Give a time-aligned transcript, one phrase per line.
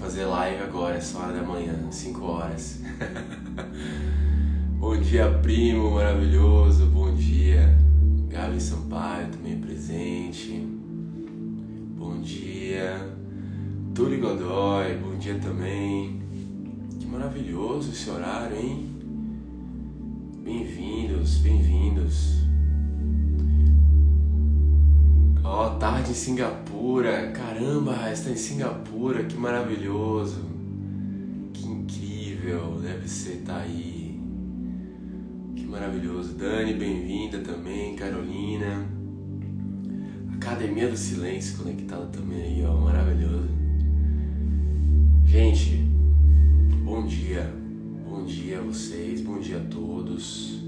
[0.00, 2.80] fazer live agora, essa hora da manhã, 5 horas.
[4.80, 7.76] bom dia, primo maravilhoso, bom dia.
[8.28, 10.66] Gabi Sampaio também presente.
[11.98, 12.96] Bom dia.
[13.94, 16.22] Túlio Godoy, bom dia também.
[16.98, 18.88] Que maravilhoso esse horário, hein?
[20.42, 22.49] Bem-vindos, bem-vindos.
[26.10, 27.30] Em Singapura.
[27.30, 30.44] Caramba, está em Singapura, que maravilhoso.
[31.52, 34.20] Que incrível, deve ser estar tá aí.
[35.54, 36.34] Que maravilhoso.
[36.34, 37.94] Dani, bem-vinda também.
[37.94, 38.88] Carolina.
[40.34, 43.48] Academia do Silêncio conectada também aí, ó, maravilhoso.
[45.24, 45.76] Gente,
[46.82, 47.54] bom dia.
[48.04, 50.60] Bom dia a vocês, bom dia a todos.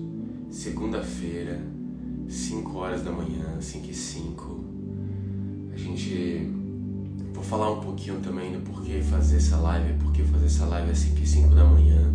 [0.48, 1.60] Segunda-feira,
[2.28, 4.61] 5 horas da manhã, 5 e 5
[5.72, 6.50] a gente.
[7.34, 10.98] Vou falar um pouquinho também do porquê fazer essa live, porquê fazer essa live às
[10.98, 12.12] 5 e 5 da manhã.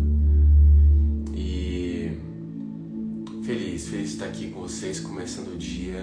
[1.34, 2.18] E.
[3.42, 6.02] Feliz, feliz de estar aqui com vocês, começando o dia.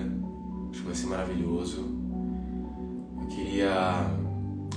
[0.69, 1.85] Acho que vai ser maravilhoso.
[3.21, 4.11] Eu queria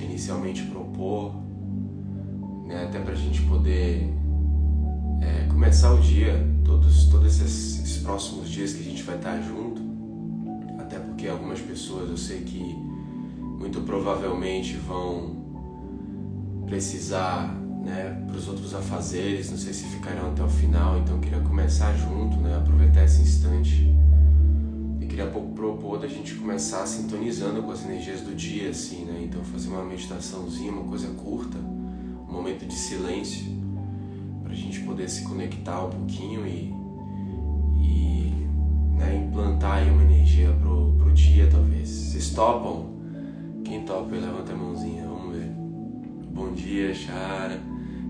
[0.01, 1.35] inicialmente propor,
[2.67, 4.13] né, até para a gente poder
[5.21, 9.41] é, começar o dia, todos, todos esses, esses próximos dias que a gente vai estar
[9.41, 9.78] junto,
[11.19, 12.61] porque algumas pessoas eu sei que
[13.59, 15.37] muito provavelmente vão
[16.65, 17.53] precisar
[17.85, 21.41] né, para os outros afazeres, não sei se ficarão até o final, então eu queria
[21.41, 23.93] começar junto, né, aproveitar esse instante.
[25.01, 29.43] E queria propor da gente começar sintonizando com as energias do dia, assim, né, então
[29.43, 33.45] fazer uma meditaçãozinha, uma coisa curta, um momento de silêncio,
[34.45, 36.79] para a gente poder se conectar um pouquinho e
[38.99, 41.89] né, implantar aí uma energia pro, pro dia, talvez.
[41.89, 42.99] Vocês topam?
[43.65, 45.51] Quem topa, levanta a mãozinha, vamos ver.
[46.33, 47.61] Bom dia, Chara,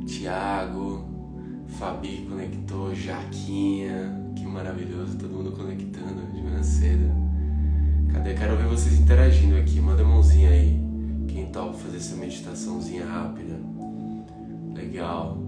[0.06, 1.04] Tiago,
[1.66, 7.12] Fabi conectou, Jaquinha, que maravilhoso, todo mundo conectando de manhã cedo.
[8.12, 8.34] Cadê?
[8.34, 10.80] Quero ver vocês interagindo aqui, manda a mãozinha aí.
[11.28, 13.54] Quem topa fazer essa meditaçãozinha rápida.
[14.74, 15.38] Legal.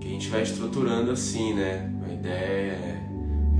[0.00, 1.92] Que a gente vai estruturando assim, né?
[2.08, 3.01] A ideia é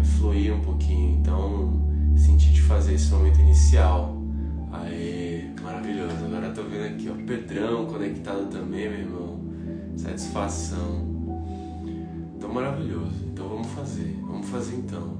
[0.04, 1.18] fluir um pouquinho.
[1.18, 1.72] Então,
[2.16, 4.16] senti de fazer esse momento inicial.
[4.72, 6.24] Aê, maravilhoso.
[6.24, 9.40] Agora tô vendo aqui, ó, Pedrão conectado também, meu irmão.
[9.96, 11.12] Satisfação.
[12.36, 13.24] Então, maravilhoso.
[13.30, 14.18] Então, vamos fazer.
[14.22, 15.16] Vamos fazer então.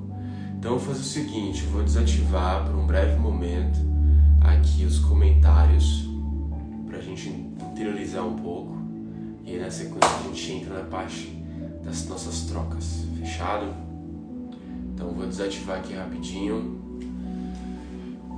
[0.59, 3.79] Então, vou fazer o seguinte: vou desativar por um breve momento
[4.41, 6.09] aqui os comentários
[6.87, 8.77] pra gente interiorizar um pouco.
[9.45, 11.43] E aí, na sequência, a gente entra na parte
[11.85, 13.07] das nossas trocas.
[13.19, 13.92] Fechado?
[15.03, 16.81] Então vou desativar aqui rapidinho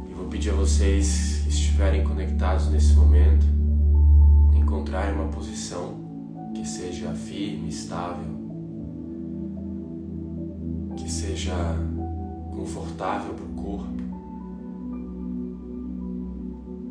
[0.08, 3.44] e vou pedir a vocês que estiverem conectados nesse momento
[4.54, 5.94] encontrarem uma posição
[6.54, 8.24] que seja firme, estável,
[10.97, 11.54] que seja
[12.56, 14.03] confortável para o corpo,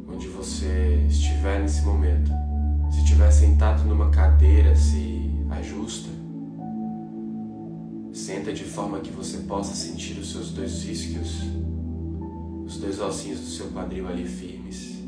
[0.07, 2.31] onde você estiver nesse momento.
[2.91, 6.12] Se estiver sentado numa cadeira, se ajusta
[8.13, 11.41] Senta de forma que você possa sentir os seus dois isquios,
[12.63, 14.99] os dois ossinhos do seu quadril ali firmes,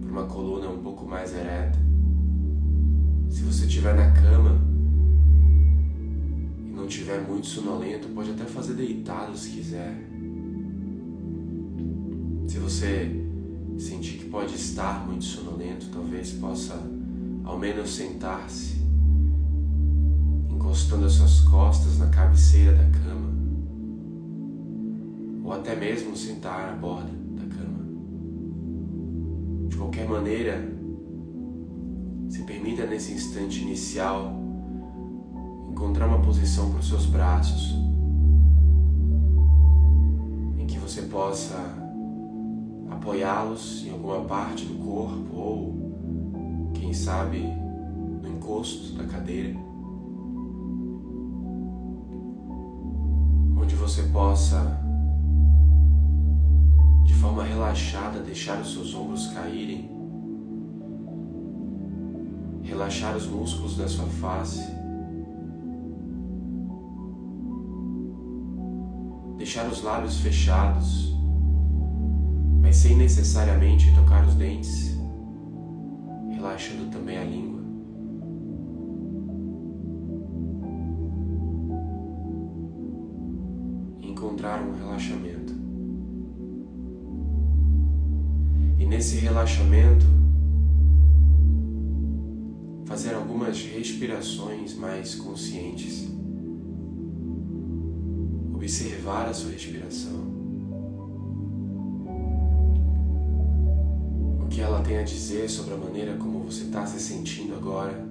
[0.00, 1.76] para uma coluna um pouco mais ereta.
[3.28, 4.56] Se você estiver na cama
[6.64, 9.92] e não estiver muito sonolento, pode até fazer deitado se quiser.
[12.46, 13.10] Se você
[13.76, 16.80] sentir que pode estar muito sonolento, talvez possa
[17.42, 18.79] ao menos sentar-se
[20.60, 23.32] encostando as suas costas na cabeceira da cama,
[25.42, 27.86] ou até mesmo sentar à borda da cama.
[29.68, 30.62] De qualquer maneira,
[32.28, 34.38] se permita nesse instante inicial
[35.70, 37.74] encontrar uma posição para os seus braços
[40.58, 41.56] em que você possa
[42.90, 49.69] apoiá-los em alguma parte do corpo ou, quem sabe, no encosto da cadeira.
[53.90, 54.80] Você possa,
[57.02, 59.90] de forma relaxada, deixar os seus ombros caírem,
[62.62, 64.64] relaxar os músculos da sua face,
[69.36, 71.12] deixar os lábios fechados,
[72.62, 74.96] mas sem necessariamente tocar os dentes,
[76.30, 77.59] relaxando também a língua.
[84.40, 85.52] Encontrar um relaxamento.
[88.78, 90.06] E nesse relaxamento,
[92.86, 96.08] fazer algumas respirações mais conscientes.
[98.54, 100.30] Observar a sua respiração.
[104.40, 108.09] O que ela tem a dizer sobre a maneira como você está se sentindo agora.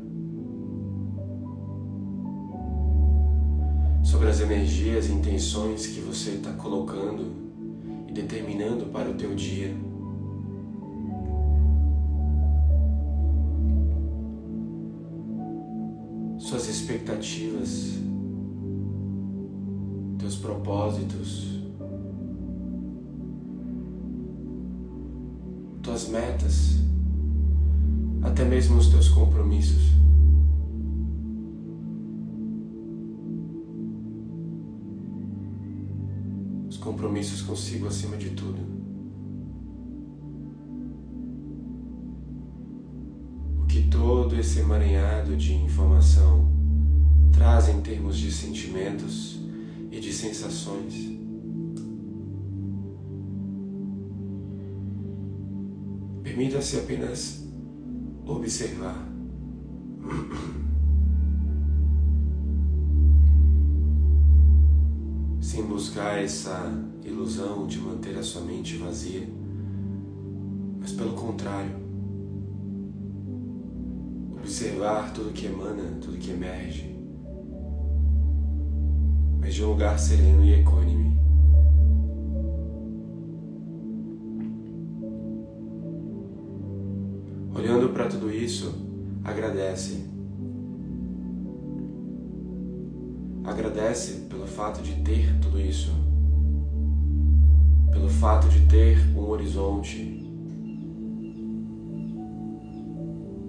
[4.19, 7.31] Sobre as energias e intenções que você está colocando
[8.05, 9.73] e determinando para o teu dia.
[16.37, 17.93] Suas expectativas,
[20.17, 21.61] teus propósitos,
[25.81, 26.75] tuas metas,
[28.21, 30.08] até mesmo os teus compromissos.
[36.89, 38.57] Compromissos consigo acima de tudo.
[43.61, 46.51] O que todo esse emaranhado de informação
[47.31, 49.39] traz em termos de sentimentos
[49.91, 50.95] e de sensações.
[56.23, 57.47] Permita-se apenas
[58.25, 59.07] observar.
[65.89, 66.71] buscar essa
[67.03, 69.27] ilusão de manter a sua mente vazia,
[70.79, 71.71] mas pelo contrário,
[74.37, 76.95] observar tudo que emana, tudo que emerge,
[79.41, 81.17] mas de um lugar sereno e equânime.
[87.55, 88.75] Olhando para tudo isso,
[89.23, 90.05] agradece
[93.89, 95.91] Agradece pelo fato de ter tudo isso,
[97.91, 100.29] pelo fato de ter um horizonte,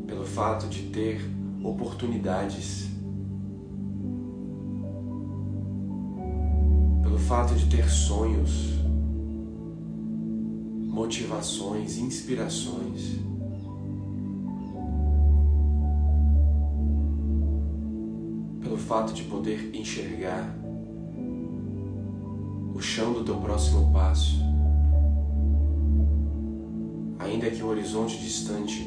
[0.07, 1.21] pelo fato de ter
[1.63, 2.89] oportunidades,
[7.03, 8.81] pelo fato de ter sonhos,
[10.89, 13.30] motivações, inspirações.
[18.91, 20.53] Fato de poder enxergar
[22.75, 24.43] o chão do teu próximo passo,
[27.21, 28.85] ainda que o horizonte distante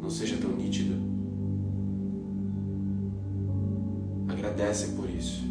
[0.00, 0.94] não seja tão nítido.
[4.28, 5.42] Agradece por isso.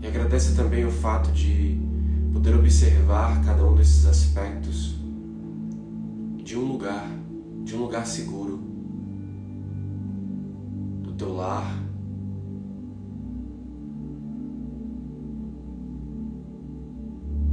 [0.00, 1.76] E agradece também o fato de
[2.32, 4.94] poder observar cada um desses aspectos
[6.44, 7.10] de um lugar,
[7.64, 8.55] de um lugar seguro
[11.16, 11.82] teu lar.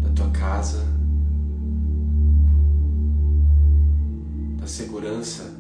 [0.02, 0.84] Da tua casa,
[4.58, 5.53] da segurança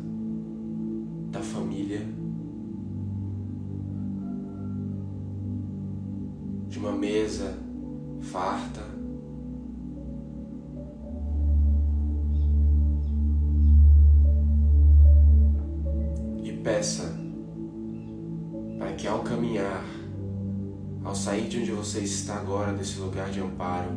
[22.24, 23.92] está agora, desse lugar de amparo,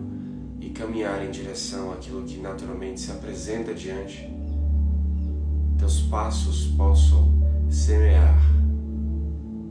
[0.61, 4.29] e caminhar em direção àquilo que naturalmente se apresenta diante,
[5.79, 7.33] teus passos possam
[7.71, 8.37] semear,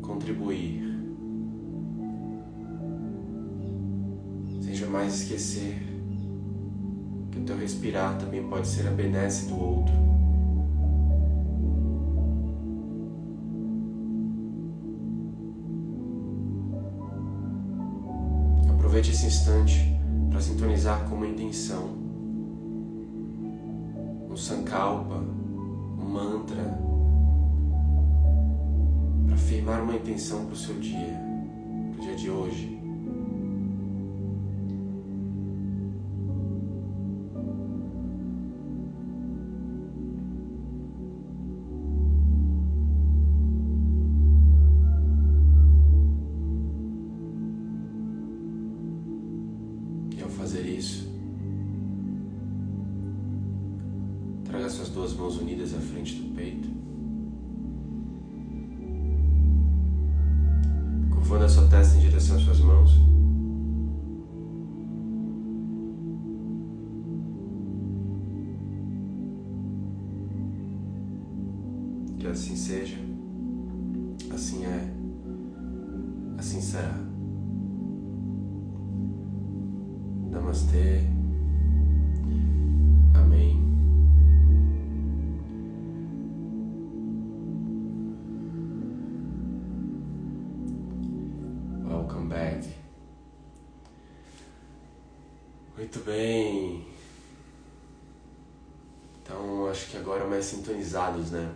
[0.02, 0.84] contribuir,
[4.62, 5.84] sem jamais esquecer
[7.30, 9.94] que o teu respirar também pode ser a benesse do outro.
[19.26, 19.98] Instante
[20.30, 21.90] para sintonizar com uma intenção,
[24.30, 26.78] um sankalpa, um mantra,
[29.26, 31.20] para firmar uma intenção para o seu dia,
[31.92, 32.75] para o dia de hoje.
[100.46, 101.56] Mais sintonizados, né?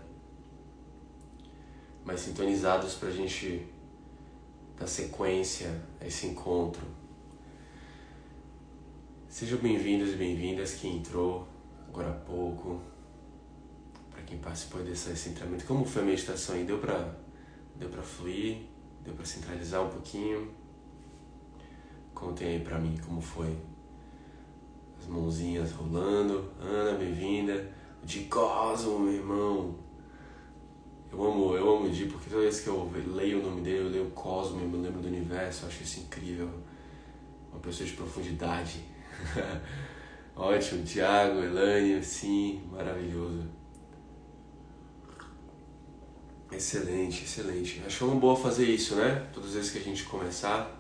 [2.03, 3.67] Mais sintonizados pra gente
[4.79, 5.69] dar sequência
[6.01, 6.81] a esse encontro
[9.27, 11.47] Sejam bem-vindos e bem-vindas quem entrou
[11.87, 12.81] agora há pouco,
[14.09, 15.65] para quem participou desse centramento.
[15.65, 16.63] Como foi a meditação aí?
[16.63, 17.15] Deu para
[17.75, 18.63] deu para fluir?
[19.03, 20.51] Deu para centralizar um pouquinho?
[22.15, 23.55] Contem aí para mim como foi.
[24.99, 26.51] As mãozinhas rolando.
[26.59, 27.78] Ana, bem-vinda.
[28.03, 29.75] De Cosmo, meu irmão.
[31.11, 33.87] Eu amo, eu amo o Di, porque toda vez que eu leio o nome dele,
[33.87, 36.49] eu leio Cosmo, eu me lembro do universo, eu acho isso incrível.
[37.51, 38.79] Uma pessoa de profundidade
[40.35, 43.45] Ótimo, Thiago, Elane, sim, maravilhoso.
[46.51, 47.81] Excelente, excelente.
[47.85, 49.27] Acho uma boa fazer isso, né?
[49.33, 50.75] Todas as vezes que a gente começar.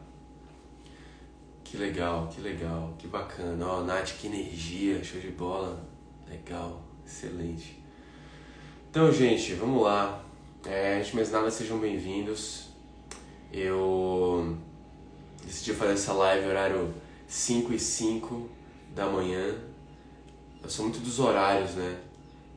[1.63, 3.63] Que legal, que legal, que bacana.
[3.67, 5.87] Ó, Nath, que energia, show de bola.
[6.27, 7.81] Legal, excelente.
[8.89, 10.23] Então, gente, vamos lá.
[10.63, 12.69] É, antes de mais nada, sejam bem-vindos.
[13.51, 14.55] Eu
[15.43, 16.93] decidi fazer essa live horário
[17.27, 18.47] 5 e 5
[18.93, 19.55] da manhã.
[20.61, 21.99] Eu sou muito dos horários, né?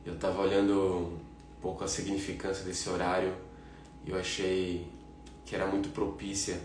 [0.05, 1.19] Eu tava olhando um
[1.59, 3.33] pouco a significância desse horário
[4.05, 4.87] e eu achei
[5.45, 6.59] que era muito propícia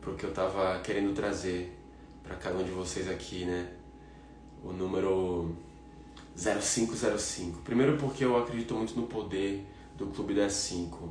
[0.00, 1.76] porque eu tava querendo trazer
[2.22, 3.72] para cada um de vocês aqui, né?
[4.62, 5.56] O número
[6.36, 7.60] 0505.
[7.62, 11.08] Primeiro porque eu acredito muito no poder do Clube das 5.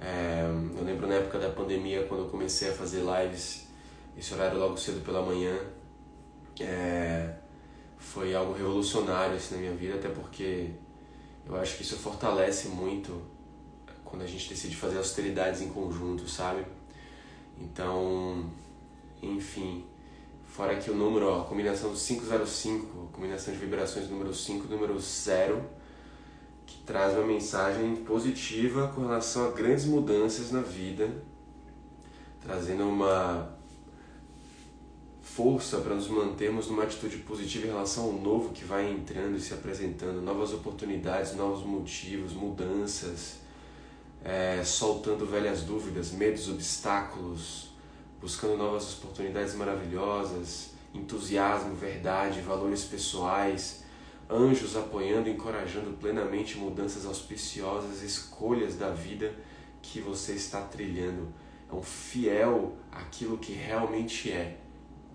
[0.00, 0.44] É,
[0.76, 3.66] eu lembro na época da pandemia, quando eu comecei a fazer lives
[4.16, 5.58] esse horário logo cedo pela manhã
[6.60, 7.34] é,
[7.98, 10.70] foi algo revolucionário assim, na minha vida, até porque
[11.46, 13.22] eu acho que isso fortalece muito
[14.04, 16.66] quando a gente decide fazer austeridades em conjunto, sabe?
[17.58, 18.50] Então,
[19.22, 19.84] enfim,
[20.52, 24.68] fora que o número, ó, combinação do 505, a combinação de vibrações número 5 e
[24.68, 25.62] do número 0,
[26.66, 31.08] que traz uma mensagem positiva com relação a grandes mudanças na vida,
[32.42, 33.56] trazendo uma
[35.22, 39.40] força para nos mantermos numa atitude positiva em relação ao novo que vai entrando e
[39.40, 43.38] se apresentando, novas oportunidades, novos motivos, mudanças,
[44.22, 47.71] é, soltando velhas dúvidas, medos, obstáculos,
[48.22, 53.82] buscando novas oportunidades maravilhosas, entusiasmo, verdade, valores pessoais,
[54.30, 59.34] anjos apoiando e encorajando plenamente mudanças auspiciosas, escolhas da vida
[59.82, 61.28] que você está trilhando.
[61.70, 64.62] É um fiel àquilo que realmente é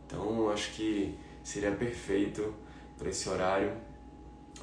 [0.08, 2.54] então acho que seria perfeito
[2.98, 3.74] para esse horário,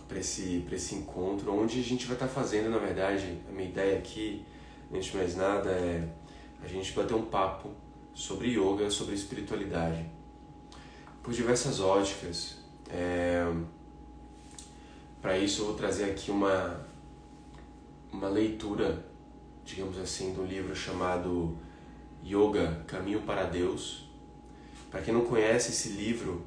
[0.08, 3.68] para esse, esse encontro, onde a gente vai estar tá fazendo, na verdade, a minha
[3.68, 4.44] ideia aqui,
[4.92, 6.08] antes de mais nada, é
[6.62, 7.70] a gente bater um papo
[8.14, 10.06] sobre yoga, sobre espiritualidade,
[11.22, 12.58] por diversas óticas.
[12.88, 13.44] É...
[15.20, 16.86] Para isso eu vou trazer aqui uma,
[18.12, 19.04] uma leitura,
[19.64, 21.56] digamos assim, do livro chamado
[22.24, 24.04] Yoga, Caminho para Deus,
[24.90, 26.44] para quem não conhece esse livro,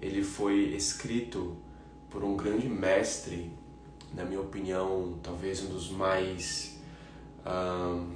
[0.00, 1.56] ele foi escrito
[2.08, 3.52] por um grande mestre,
[4.14, 6.78] na minha opinião, talvez um dos mais
[7.40, 8.06] uh,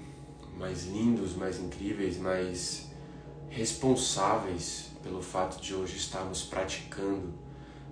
[0.59, 2.89] mais lindos, mais incríveis, mais
[3.49, 7.33] responsáveis pelo fato de hoje estarmos praticando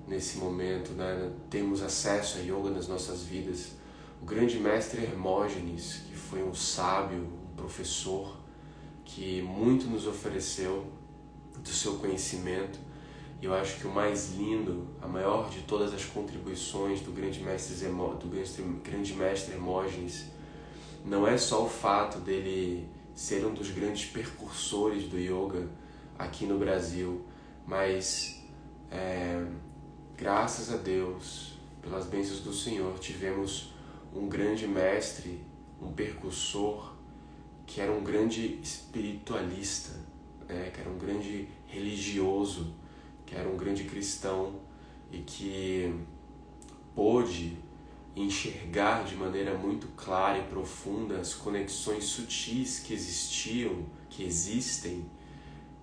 [0.06, 1.30] nesse momento, né?
[1.49, 3.73] temos acesso a yoga nas nossas vidas.
[4.20, 8.37] O grande mestre Hermógenes, que foi um sábio, um professor,
[9.04, 10.87] que muito nos ofereceu
[11.58, 12.78] do seu conhecimento.
[13.40, 17.40] E eu acho que o mais lindo, a maior de todas as contribuições do grande
[17.40, 20.35] mestre, do grande mestre Hermógenes,
[21.06, 25.68] não é só o fato dele ser um dos grandes percursores do yoga
[26.18, 27.25] aqui no Brasil,
[27.64, 28.44] mas
[28.90, 29.46] é,
[30.16, 33.72] graças a Deus, pelas bênçãos do Senhor, tivemos
[34.12, 35.40] um grande mestre,
[35.80, 36.92] um percursor,
[37.64, 39.94] que era um grande espiritualista,
[40.48, 42.75] né, que era um grande religioso,
[43.25, 44.56] que era um grande cristão
[45.12, 45.94] e que
[46.94, 47.56] pôde
[48.16, 55.04] enxergar de maneira muito clara e profunda as conexões sutis que existiam, que existem,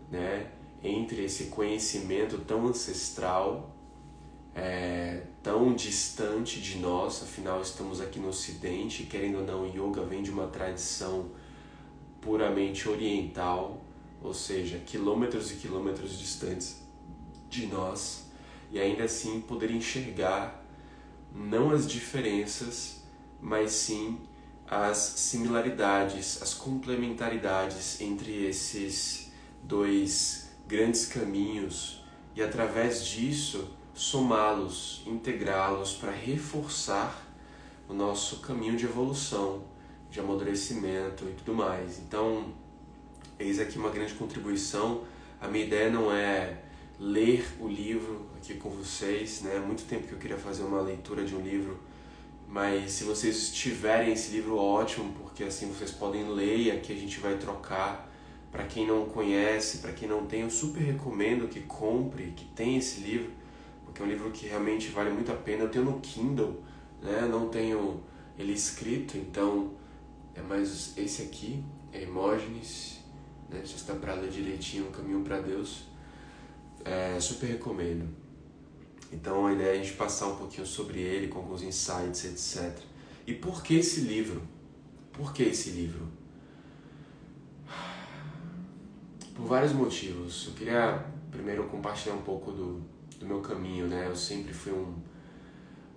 [0.09, 0.47] né,
[0.83, 3.69] entre esse conhecimento tão ancestral,
[4.55, 10.23] é, tão distante de nós, afinal estamos aqui no Ocidente, querendo ou não, yoga vem
[10.23, 11.29] de uma tradição
[12.19, 13.79] puramente oriental,
[14.21, 16.81] ou seja, quilômetros e quilômetros distantes
[17.49, 18.25] de nós,
[18.71, 20.62] e ainda assim poder enxergar
[21.33, 23.01] não as diferenças,
[23.41, 24.19] mas sim
[24.67, 32.03] as similaridades, as complementaridades entre esses dois grandes caminhos
[32.35, 37.27] e através disso somá-los, integrá-los para reforçar
[37.87, 39.63] o nosso caminho de evolução,
[40.09, 41.99] de amadurecimento e tudo mais.
[41.99, 42.53] Então,
[43.37, 45.03] eis aqui uma grande contribuição.
[45.39, 46.63] A minha ideia não é
[46.99, 49.55] ler o livro aqui com vocês, né?
[49.55, 51.79] Há muito tempo que eu queria fazer uma leitura de um livro,
[52.45, 56.95] mas se vocês tiverem esse livro, ótimo, porque assim vocês podem ler e aqui a
[56.95, 58.11] gente vai trocar.
[58.51, 62.77] Para quem não conhece, para quem não tem, eu super recomendo que compre, que tenha
[62.77, 63.31] esse livro,
[63.85, 65.63] porque é um livro que realmente vale muito a pena.
[65.63, 66.61] Eu tenho no Kindle,
[67.01, 67.21] né?
[67.21, 68.03] Não tenho
[68.37, 69.71] ele escrito, então
[70.35, 72.99] é mais esse aqui, é Hermógenes,
[73.49, 73.61] né?
[73.63, 75.85] Já está para ler direitinho, o caminho para Deus
[76.83, 78.22] é, super recomendo.
[79.13, 82.83] Então a ideia é a gente passar um pouquinho sobre ele, com alguns insights, etc.
[83.27, 84.41] E por que esse livro?
[85.11, 86.07] Por que esse livro?
[89.35, 90.47] Por vários motivos.
[90.47, 92.81] Eu queria primeiro compartilhar um pouco do,
[93.19, 94.07] do meu caminho, né?
[94.07, 94.95] Eu sempre fui um,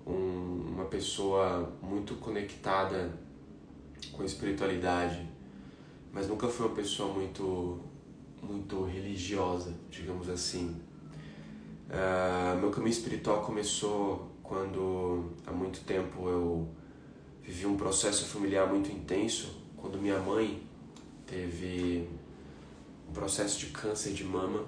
[0.06, 3.18] um, uma pessoa muito conectada
[4.12, 5.26] com a espiritualidade,
[6.12, 7.80] mas nunca fui uma pessoa muito
[8.42, 10.76] muito religiosa, digamos assim.
[11.88, 16.68] Uh, meu caminho espiritual começou quando há muito tempo eu
[17.42, 20.66] vivi um processo familiar muito intenso, quando minha mãe
[21.26, 22.08] teve
[23.08, 24.64] um processo de câncer de mama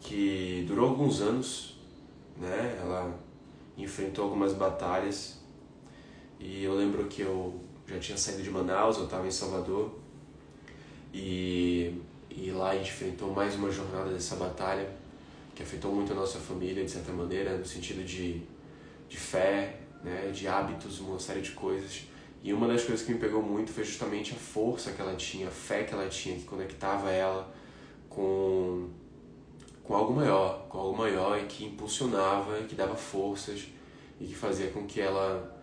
[0.00, 1.78] que durou alguns anos,
[2.38, 2.78] né?
[2.80, 3.18] Ela
[3.76, 5.38] enfrentou algumas batalhas
[6.40, 9.98] e eu lembro que eu já tinha saído de Manaus, eu estava em Salvador
[11.12, 15.03] e e lá a gente enfrentou mais uma jornada dessa batalha
[15.54, 18.42] que afetou muito a nossa família, de certa maneira, no sentido de,
[19.08, 22.02] de fé, né, de hábitos, uma série de coisas.
[22.42, 25.48] E uma das coisas que me pegou muito foi justamente a força que ela tinha,
[25.48, 27.54] a fé que ela tinha, que conectava ela
[28.08, 28.90] com,
[29.82, 33.66] com algo maior, com algo maior e que impulsionava, que dava forças
[34.20, 35.58] e que fazia com que ela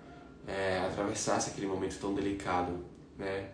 [0.47, 2.83] é, atravessasse aquele momento tão delicado,
[3.17, 3.49] né?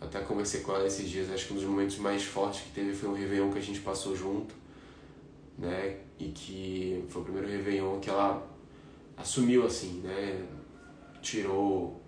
[0.00, 2.92] Até conversei com ela esses dias, acho que um dos momentos mais fortes que teve
[2.92, 4.54] foi um Réveillon que a gente passou junto,
[5.62, 5.96] né?
[6.18, 8.46] E que foi o primeiro Réveillon que ela
[9.16, 10.44] assumiu assim, né?
[11.22, 12.02] Tirou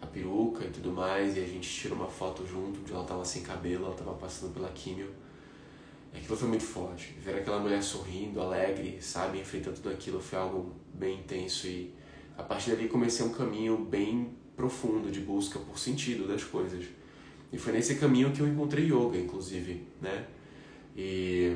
[0.00, 3.24] a peruca e tudo mais, e a gente tirou uma foto junto, onde ela tava
[3.24, 5.10] sem cabelo, ela tava passando pela químio.
[6.12, 7.14] E aquilo foi muito forte.
[7.22, 11.94] Ver aquela mulher sorrindo, alegre, sabe, enfrentando tudo aquilo foi algo bem intenso e
[12.38, 16.86] a partir dali comecei um caminho bem profundo de busca por sentido das coisas.
[17.52, 20.26] E foi nesse caminho que eu encontrei yoga, inclusive, né?
[20.96, 21.54] E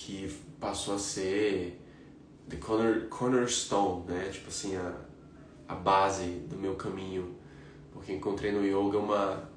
[0.00, 1.78] que passou a ser
[2.48, 4.30] the corner, cornerstone, né?
[4.32, 4.94] Tipo assim, a,
[5.68, 7.34] a base do meu caminho.
[7.92, 9.50] Porque encontrei no yoga uma,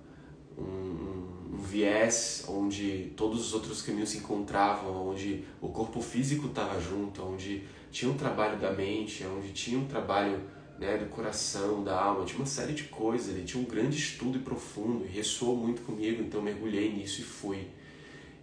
[0.58, 6.80] um, um viés onde todos os outros caminhos se encontravam, onde o corpo físico estava
[6.82, 10.42] junto, onde tinha um trabalho da mente, onde tinha um trabalho
[10.78, 14.40] né, do coração, da alma, tinha uma série de coisas, ele tinha um grande estudo
[14.40, 17.68] e profundo, e ressoou muito comigo, então mergulhei nisso e fui,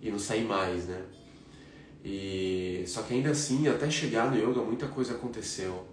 [0.00, 1.04] e não saí mais, né.
[2.04, 5.86] E, só que ainda assim, até chegar no yoga, muita coisa aconteceu,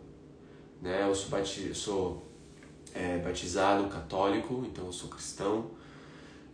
[0.82, 2.32] né, eu sou, bati, sou
[2.94, 5.72] é, batizado católico, então eu sou cristão,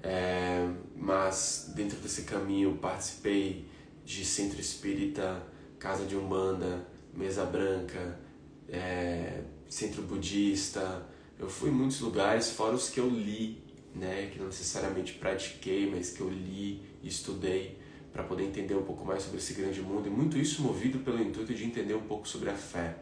[0.02, 3.66] é, mas dentro desse caminho participei
[4.04, 5.44] de centro espírita,
[5.78, 8.20] casa de umbanda, mesa branca,
[8.68, 11.06] é, centro budista,
[11.40, 13.62] eu fui em muitos lugares, fora os que eu li,
[13.94, 17.83] né, que não necessariamente pratiquei, mas que eu li estudei
[18.14, 21.20] para poder entender um pouco mais sobre esse grande mundo, e muito isso movido pelo
[21.20, 22.96] intuito de entender um pouco sobre a fé.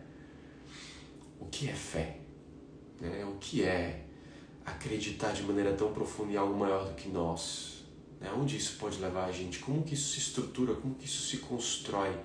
[1.38, 2.18] O que é fé?
[3.00, 3.26] Né?
[3.26, 4.06] O que é
[4.66, 7.84] acreditar de maneira tão profunda em algo maior do que nós?
[8.22, 8.32] Né?
[8.34, 9.60] Onde isso pode levar a gente?
[9.60, 10.76] Como que isso se estrutura?
[10.76, 12.16] Como que isso se constrói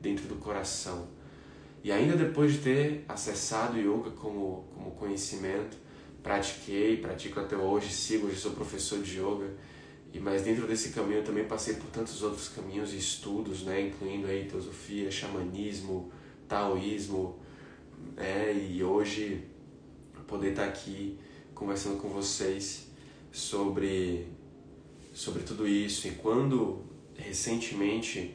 [0.00, 1.06] dentro do coração?
[1.84, 5.76] E ainda depois de ter acessado yoga como, como conhecimento,
[6.22, 9.50] pratiquei, pratico até hoje, sigo, hoje sou professor de yoga
[10.12, 13.80] E mas dentro desse caminho eu também passei por tantos outros caminhos e estudos, né,
[13.80, 16.12] incluindo aí teosofia, xamanismo,
[16.46, 17.38] taoísmo,
[18.16, 19.42] é, e hoje
[20.26, 21.18] poder estar aqui
[21.54, 22.88] conversando com vocês
[23.30, 24.26] sobre
[25.14, 26.08] sobre tudo isso.
[26.08, 26.84] E quando
[27.16, 28.34] recentemente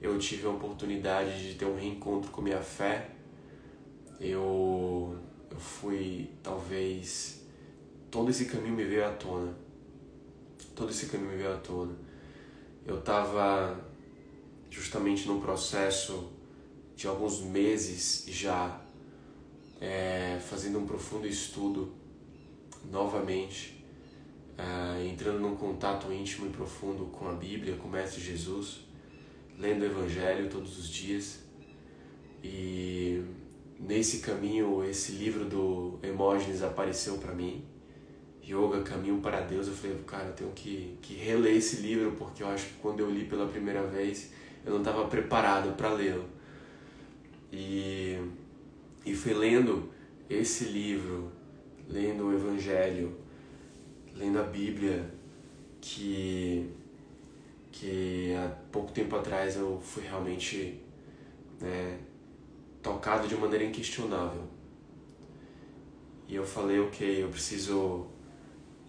[0.00, 3.10] eu tive a oportunidade de ter um reencontro com minha fé,
[4.20, 5.16] eu
[5.50, 7.44] eu fui talvez
[8.10, 9.61] todo esse caminho me veio à tona
[10.74, 11.94] todo esse caminho veio à tona.
[12.86, 13.78] Eu estava
[14.70, 16.30] justamente num processo
[16.96, 18.80] de alguns meses já
[19.80, 21.92] é, fazendo um profundo estudo
[22.90, 23.84] novamente,
[24.56, 28.80] é, entrando num contato íntimo e profundo com a Bíblia, com o Mestre Jesus,
[29.58, 31.40] lendo o Evangelho todos os dias.
[32.42, 33.22] E
[33.78, 37.71] nesse caminho, esse livro do Hermógenes apareceu para mim
[38.44, 42.42] Yoga, Caminho para Deus, eu falei, cara, eu tenho que, que reler esse livro, porque
[42.42, 44.32] eu acho que quando eu li pela primeira vez,
[44.64, 46.24] eu não estava preparado para lê-lo.
[47.52, 48.18] E,
[49.06, 49.90] e fui lendo
[50.28, 51.30] esse livro,
[51.88, 53.16] lendo o Evangelho,
[54.16, 55.08] lendo a Bíblia,
[55.80, 56.68] que,
[57.70, 60.80] que há pouco tempo atrás eu fui realmente
[61.60, 61.98] né,
[62.82, 64.42] tocado de maneira inquestionável.
[66.26, 68.06] E eu falei, ok, eu preciso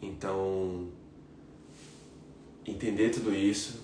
[0.05, 0.89] então,
[2.65, 3.81] entender tudo isso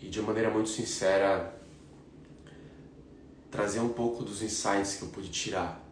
[0.00, 1.54] e de uma maneira muito sincera
[3.50, 5.84] trazer um pouco dos insights que eu pude tirar,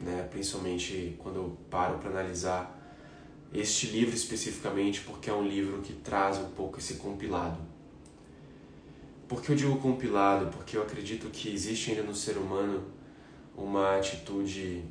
[0.00, 0.28] né?
[0.30, 2.78] principalmente quando eu paro para analisar
[3.52, 7.58] este livro especificamente, porque é um livro que traz um pouco esse compilado.
[9.26, 10.50] Por que eu digo compilado?
[10.50, 12.84] Porque eu acredito que existe ainda no ser humano
[13.56, 14.84] uma atitude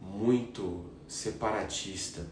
[0.00, 2.26] muito separatista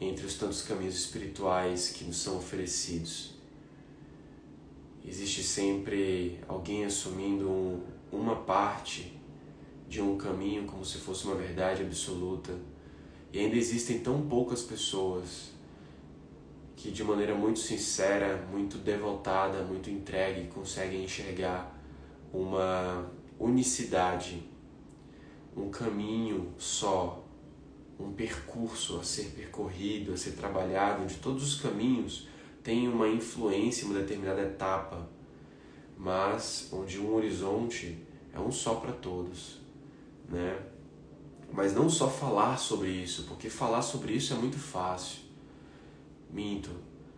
[0.00, 3.34] entre os tantos caminhos espirituais que nos são oferecidos.
[5.04, 9.18] Existe sempre alguém assumindo um, uma parte
[9.88, 12.52] de um caminho como se fosse uma verdade absoluta.
[13.32, 15.50] E ainda existem tão poucas pessoas
[16.76, 21.76] que, de maneira muito sincera, muito devotada, muito entregue, conseguem enxergar
[22.32, 24.42] uma unicidade,
[25.56, 27.24] um caminho só
[27.98, 32.28] um percurso a ser percorrido, a ser trabalhado, onde todos os caminhos
[32.62, 35.08] têm uma influência em uma determinada etapa,
[35.96, 37.98] mas onde um horizonte
[38.32, 39.58] é um só para todos,
[40.28, 40.60] né?
[41.52, 45.20] Mas não só falar sobre isso, porque falar sobre isso é muito fácil.
[46.30, 46.70] Minto,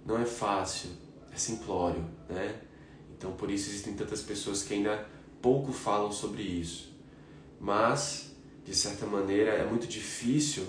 [0.06, 0.90] não é fácil,
[1.32, 2.60] é simplório, né?
[3.18, 5.06] Então por isso existem tantas pessoas que ainda
[5.42, 6.90] pouco falam sobre isso.
[7.58, 8.29] Mas
[8.64, 10.66] de certa maneira, é muito difícil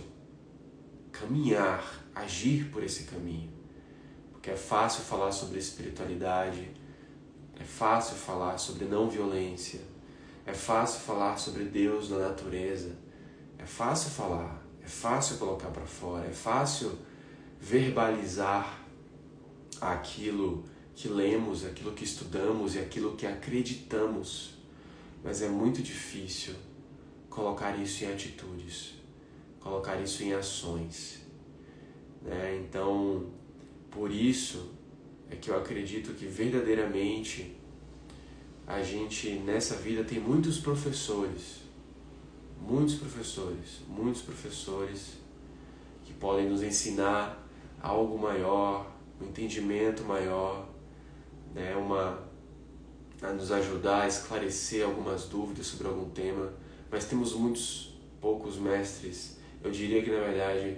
[1.11, 3.51] caminhar, agir por esse caminho.
[4.31, 6.71] Porque é fácil falar sobre espiritualidade,
[7.59, 9.81] é fácil falar sobre não violência,
[10.45, 12.95] é fácil falar sobre Deus na natureza,
[13.59, 16.97] é fácil falar, é fácil colocar para fora, é fácil
[17.59, 18.81] verbalizar
[19.79, 24.55] aquilo que lemos, aquilo que estudamos e aquilo que acreditamos,
[25.23, 26.55] mas é muito difícil
[27.31, 28.93] colocar isso em atitudes,
[29.59, 31.21] colocar isso em ações.
[32.21, 32.61] Né?
[32.63, 33.25] Então,
[33.89, 34.69] por isso
[35.29, 37.57] é que eu acredito que verdadeiramente
[38.67, 41.61] a gente nessa vida tem muitos professores,
[42.61, 45.13] muitos professores, muitos professores
[46.03, 47.47] que podem nos ensinar
[47.81, 50.67] algo maior, um entendimento maior,
[51.55, 51.75] né?
[51.75, 52.29] uma
[53.21, 56.51] a nos ajudar a esclarecer algumas dúvidas sobre algum tema
[56.91, 59.37] mas temos muitos poucos mestres.
[59.63, 60.77] Eu diria que na verdade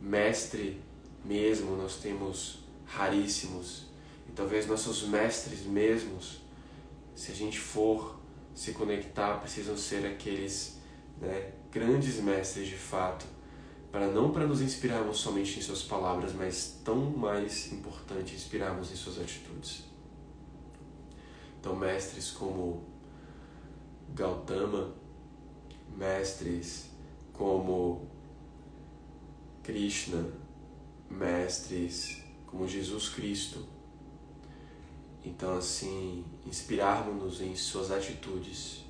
[0.00, 0.80] mestre
[1.24, 3.86] mesmo nós temos raríssimos.
[4.28, 6.40] E talvez nossos mestres mesmos,
[7.14, 8.18] se a gente for
[8.54, 10.78] se conectar, precisam ser aqueles
[11.20, 13.24] né, grandes mestres de fato,
[13.90, 18.96] para não para nos inspirarmos somente em suas palavras, mas tão mais importante inspirarmos em
[18.96, 19.84] suas atitudes.
[21.60, 22.91] Então, mestres como
[24.14, 24.92] Gautama,
[25.96, 26.90] mestres
[27.32, 28.06] como
[29.62, 30.26] Krishna,
[31.10, 33.66] mestres como Jesus Cristo.
[35.24, 38.84] Então, assim, inspirarmos-nos em suas atitudes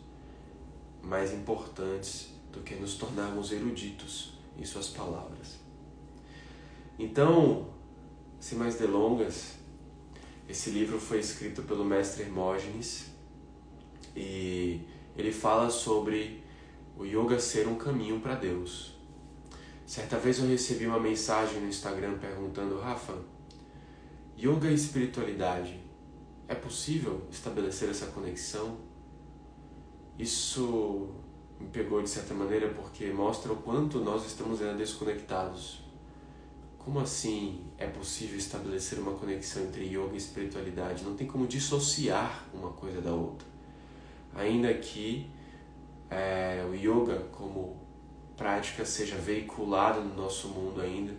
[1.03, 5.59] mais importantes do que nos tornarmos eruditos em suas palavras.
[6.99, 7.69] Então,
[8.39, 9.55] sem mais delongas,
[10.49, 13.07] esse livro foi escrito pelo mestre Hermógenes
[14.15, 14.81] e
[15.17, 16.43] ele fala sobre
[16.97, 18.93] o yoga ser um caminho para Deus.
[19.87, 23.15] Certa vez eu recebi uma mensagem no Instagram perguntando: Rafa,
[24.39, 25.79] yoga e espiritualidade,
[26.49, 28.79] é possível estabelecer essa conexão?
[30.19, 31.09] Isso
[31.61, 35.83] me pegou de certa maneira porque mostra o quanto nós estamos ainda desconectados.
[36.79, 41.05] Como assim é possível estabelecer uma conexão entre yoga e espiritualidade?
[41.05, 43.52] Não tem como dissociar uma coisa da outra.
[44.35, 45.31] Ainda que
[46.11, 47.77] é, o yoga como
[48.37, 51.15] prática seja veiculado no nosso mundo ainda,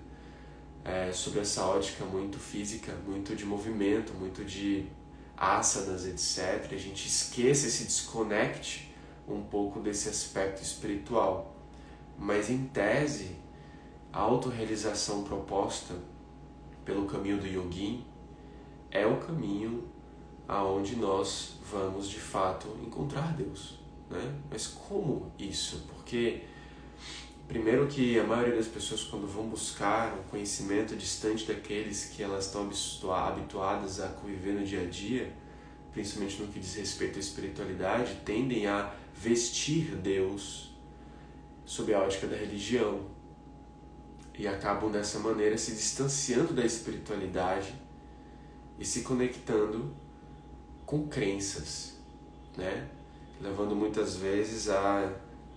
[0.84, 4.86] é, sobre essa ótica muito física, muito de movimento, muito de
[5.38, 6.74] asanas, etc.
[6.74, 8.94] A gente esqueça, se desconecte
[9.28, 11.56] um pouco desse aspecto espiritual.
[12.18, 13.36] Mas em tese,
[14.12, 15.96] a autorrealização proposta
[16.86, 18.06] pelo caminho do yogin
[18.92, 19.88] é o caminho
[20.48, 23.80] aonde nós vamos de fato encontrar Deus,
[24.10, 24.36] né?
[24.50, 25.86] Mas como isso?
[25.88, 26.42] Porque
[27.48, 32.46] primeiro que a maioria das pessoas quando vão buscar um conhecimento distante daqueles que elas
[32.46, 32.70] estão
[33.14, 35.34] habituadas a conviver no dia a dia,
[35.92, 40.72] principalmente no que diz respeito à espiritualidade, tendem a vestir Deus
[41.66, 43.02] sob a ótica da religião
[44.38, 47.74] e acabam dessa maneira se distanciando da espiritualidade
[48.80, 49.96] e se conectando
[50.94, 51.94] com crenças,
[52.56, 52.88] né?
[53.42, 55.12] levando muitas vezes a,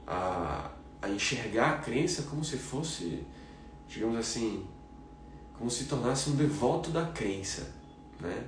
[0.07, 0.71] a,
[1.03, 3.23] a enxergar a crença como se fosse,
[3.87, 4.67] digamos assim,
[5.59, 7.71] como se tornasse um devoto da crença,
[8.19, 8.47] né?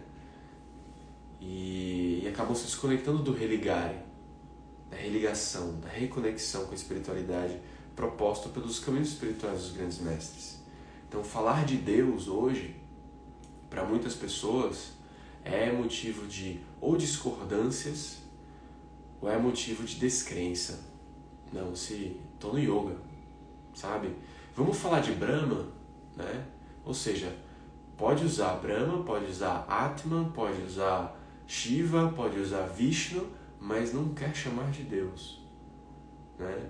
[1.38, 3.98] E, e acabam se desconectando do religare,
[4.90, 7.60] da religação, da reconexão com a espiritualidade
[7.94, 10.58] proposto pelos caminhos espirituais dos grandes mestres.
[11.06, 12.74] Então, falar de Deus hoje,
[13.68, 14.96] para muitas pessoas,
[15.48, 18.18] é motivo de ou discordâncias
[19.20, 20.80] ou é motivo de descrença.
[21.52, 22.96] Não, se estou no yoga,
[23.74, 24.14] sabe?
[24.54, 25.66] Vamos falar de Brahma,
[26.14, 26.44] né?
[26.84, 27.34] Ou seja,
[27.96, 33.26] pode usar Brahma, pode usar Atman, pode usar Shiva, pode usar Vishnu,
[33.58, 35.42] mas não quer chamar de Deus,
[36.38, 36.68] né?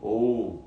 [0.00, 0.64] Ou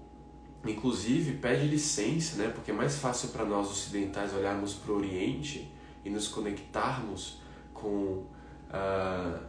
[0.65, 2.49] inclusive pede licença, né?
[2.49, 5.71] Porque é mais fácil para nós ocidentais olharmos para o Oriente
[6.05, 7.40] e nos conectarmos
[7.81, 8.23] com,
[8.69, 9.39] uh,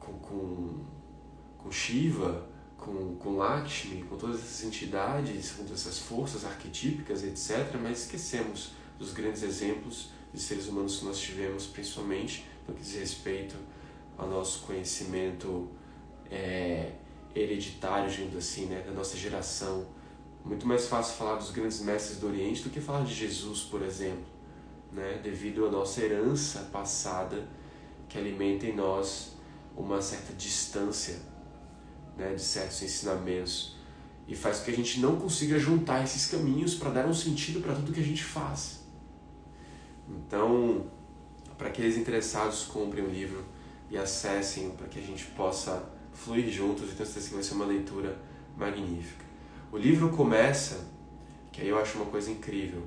[0.00, 0.84] com, com,
[1.58, 7.76] com Shiva, com, com Lakshmi, com todas essas entidades, com todas essas forças arquetípicas, etc.,
[7.80, 12.94] mas esquecemos dos grandes exemplos de seres humanos que nós tivemos, principalmente no que diz
[12.94, 13.54] respeito
[14.18, 15.68] ao nosso conhecimento
[16.30, 16.92] é,
[17.34, 19.86] hereditário, digamos assim, né, da nossa geração.
[20.44, 23.82] Muito mais fácil falar dos grandes mestres do Oriente do que falar de Jesus, por
[23.82, 24.31] exemplo,
[24.92, 27.46] né, devido à nossa herança passada
[28.08, 29.36] que alimenta em nós
[29.76, 31.16] uma certa distância
[32.16, 33.76] né, de certos ensinamentos
[34.28, 37.60] e faz com que a gente não consiga juntar esses caminhos para dar um sentido
[37.60, 38.82] para tudo que a gente faz.
[40.08, 40.86] Então,
[41.56, 43.44] para aqueles interessados, comprem o livro
[43.90, 47.54] e acessem para que a gente possa fluir juntos e tenho certeza que vai ser
[47.54, 48.18] uma leitura
[48.56, 49.24] magnífica.
[49.70, 50.86] O livro começa,
[51.50, 52.82] que aí eu acho uma coisa incrível,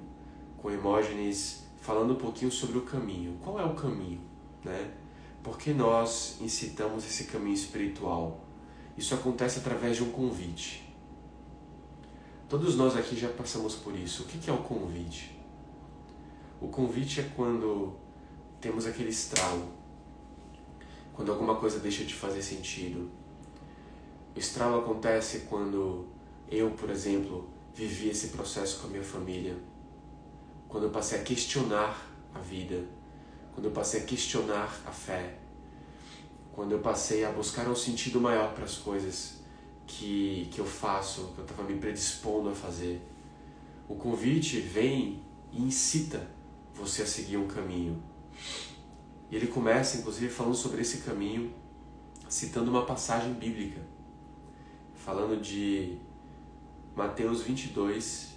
[0.58, 3.38] com Hermógenes falando um pouquinho sobre o caminho.
[3.44, 4.20] Qual é o caminho?
[4.64, 4.92] Né?
[5.44, 8.44] Por que nós incitamos esse caminho espiritual?
[8.98, 10.84] Isso acontece através de um convite.
[12.50, 14.24] Todos nós aqui já passamos por isso.
[14.24, 15.40] O que é o convite?
[16.60, 17.94] O convite é quando
[18.60, 19.68] temos aquele estralo,
[21.14, 23.12] quando alguma coisa deixa de fazer sentido.
[24.36, 26.08] O estralo acontece quando
[26.50, 29.56] eu, por exemplo, vivi esse processo com a minha família,
[30.68, 32.84] quando eu passei a questionar a vida,
[33.54, 35.38] quando eu passei a questionar a fé,
[36.54, 39.42] quando eu passei a buscar um sentido maior para as coisas
[39.86, 43.02] que, que eu faço, que eu estava me predispondo a fazer.
[43.88, 46.28] O convite vem e incita
[46.74, 48.02] você a seguir um caminho.
[49.30, 51.54] E ele começa, inclusive, falando sobre esse caminho,
[52.28, 53.82] citando uma passagem bíblica,
[54.94, 55.98] falando de
[56.96, 58.35] Mateus 22,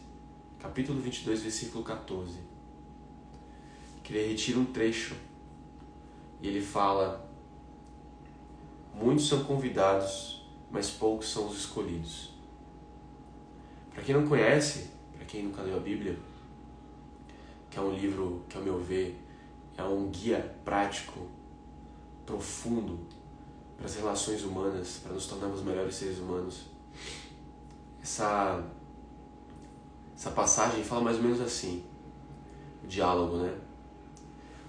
[0.58, 2.38] capítulo 22, versículo 14.
[4.02, 5.14] Que ele retira um trecho
[6.40, 7.28] e ele fala:
[8.94, 12.30] Muitos são convidados, mas poucos são os escolhidos.
[13.92, 16.18] Para quem não conhece, para quem nunca leu a Bíblia,
[17.70, 19.18] que é um livro que, ao meu ver,
[19.76, 21.26] é um guia prático,
[22.24, 22.98] profundo
[23.76, 26.66] para as relações humanas, para nos tornarmos melhores seres humanos.
[28.02, 28.64] Essa,
[30.18, 31.84] essa passagem fala mais ou menos assim:
[32.82, 33.56] o diálogo, né?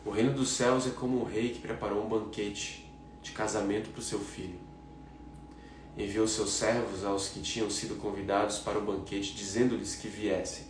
[0.06, 2.88] O reino dos céus é como um rei que preparou um banquete
[3.20, 4.60] de casamento para o seu filho.
[5.98, 10.68] enviou seus servos aos que tinham sido convidados para o banquete, dizendo-lhes que viessem,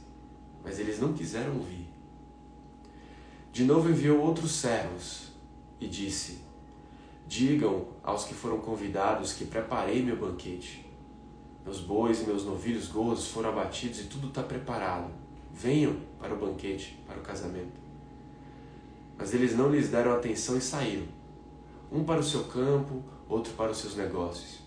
[0.64, 1.90] mas eles não quiseram vir.
[3.52, 5.34] De novo enviou outros servos
[5.78, 6.40] e disse:
[7.28, 10.89] Digam aos que foram convidados que preparei meu banquete.
[11.70, 15.12] Meus bois e meus novilhos gordos foram abatidos e tudo está preparado.
[15.54, 17.80] Venham para o banquete, para o casamento.
[19.16, 21.06] Mas eles não lhes deram atenção e saíram,
[21.92, 24.62] um para o seu campo, outro para os seus negócios.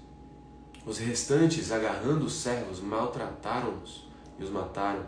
[0.86, 4.06] Os restantes, agarrando os servos, maltrataram-os
[4.38, 5.04] e os mataram.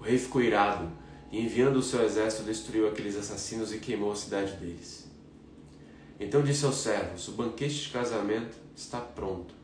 [0.00, 0.90] O rei ficou irado
[1.30, 5.08] e, enviando o seu exército, destruiu aqueles assassinos e queimou a cidade deles.
[6.18, 9.54] Então disse aos servos: O banquete de casamento está pronto,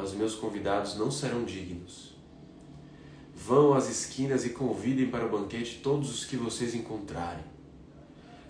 [0.00, 2.16] mas meus convidados não serão dignos.
[3.34, 7.44] Vão às esquinas e convidem para o banquete todos os que vocês encontrarem.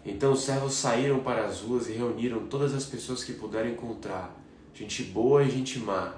[0.04, 4.34] Então os servos saíram para as ruas e reuniram todas as pessoas que puderam encontrar,
[4.72, 6.14] gente boa e gente má.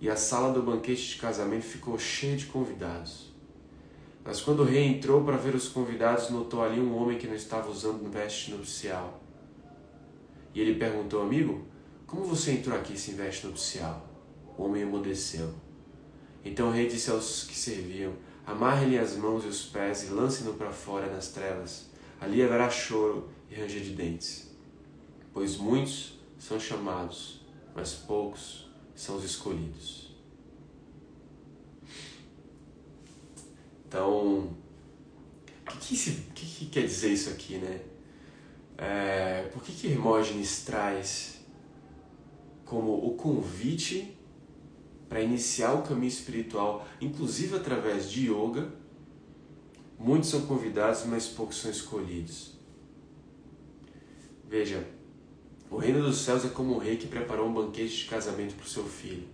[0.00, 3.32] E a sala do banquete de casamento ficou cheia de convidados.
[4.24, 7.34] Mas quando o rei entrou para ver os convidados, notou ali um homem que não
[7.34, 9.20] estava usando veste nupcial.
[10.54, 11.66] E ele perguntou, amigo,
[12.06, 14.03] como você entrou aqui sem veste nupcial?
[14.56, 15.52] O homem emudeceu.
[16.44, 18.12] Então o rei disse aos que serviam,
[18.46, 23.28] amarrem-lhe as mãos e os pés e lancem-no para fora nas trevas Ali haverá choro
[23.50, 24.50] e ranger de dentes,
[25.32, 27.42] pois muitos são chamados,
[27.74, 30.14] mas poucos são os escolhidos.
[33.86, 34.56] Então,
[35.66, 37.80] o que, que, que, que, quer dizer isso aqui, né?
[38.78, 41.40] É, por que, que Hermógenes traz
[42.64, 44.16] como o convite
[45.14, 48.68] para iniciar o caminho espiritual, inclusive através de yoga,
[49.96, 52.54] Muitos são convidados, mas poucos são escolhidos.
[54.48, 54.84] Veja,
[55.70, 58.66] o reino dos céus é como um rei que preparou um banquete de casamento para
[58.66, 59.28] o seu filho.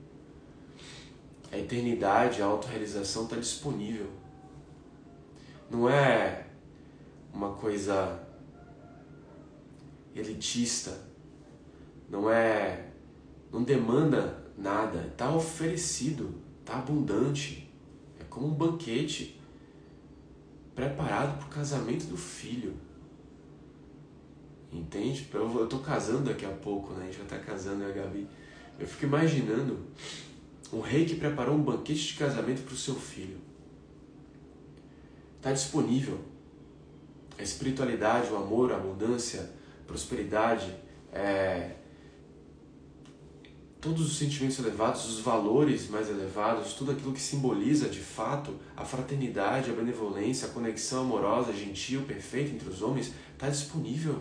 [1.51, 4.11] A eternidade, a autorrealização está disponível.
[5.71, 6.47] Não é
[7.33, 8.23] uma coisa
[10.15, 11.01] elitista,
[12.07, 12.91] não é.
[13.51, 17.69] não demanda nada, está oferecido, está abundante.
[18.19, 19.41] É como um banquete
[20.75, 22.75] preparado para o casamento do filho.
[24.73, 25.29] Entende?
[25.33, 27.03] Eu estou casando daqui a pouco, né?
[27.03, 28.29] A gente vai estar tá casando, né, Gabi?
[28.79, 29.79] Eu fico imaginando
[30.73, 33.39] um rei que preparou um banquete de casamento para o seu filho.
[35.37, 36.21] Está disponível.
[37.37, 39.51] A espiritualidade, o amor, a abundância,
[39.87, 40.73] prosperidade,
[41.13, 41.73] é,
[43.81, 48.85] todos os sentimentos elevados, os valores mais elevados, tudo aquilo que simboliza de fato a
[48.85, 54.21] fraternidade, a benevolência, a conexão amorosa, gentil, perfeita entre os homens, está disponível.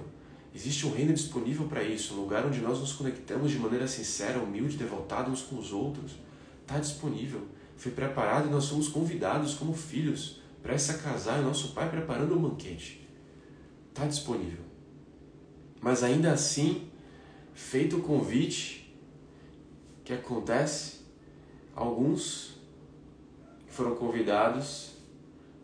[0.55, 4.39] Existe um reino disponível para isso, um lugar onde nós nos conectamos de maneira sincera,
[4.39, 6.13] humilde, devotada uns com os outros.
[6.61, 7.41] Está disponível.
[7.75, 12.35] Foi preparado e nós somos convidados como filhos para essa casar e nosso pai preparando
[12.35, 13.07] um banquete.
[13.89, 14.63] Está disponível.
[15.81, 16.89] Mas ainda assim,
[17.53, 18.78] feito o convite,
[20.09, 21.01] que acontece?
[21.75, 22.55] Alguns
[23.67, 24.93] que foram convidados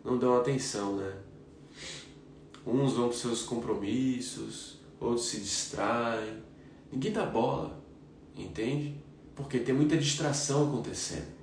[0.04, 1.12] não dão atenção, né?
[2.64, 6.44] Uns vão para seus compromissos, outros se distraem.
[6.92, 7.82] Ninguém dá bola,
[8.36, 8.94] entende?
[9.34, 11.34] Porque tem muita distração acontecendo.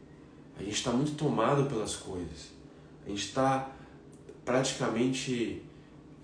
[0.58, 2.52] A gente está muito tomado pelas coisas.
[3.06, 3.70] A gente está
[4.46, 5.62] praticamente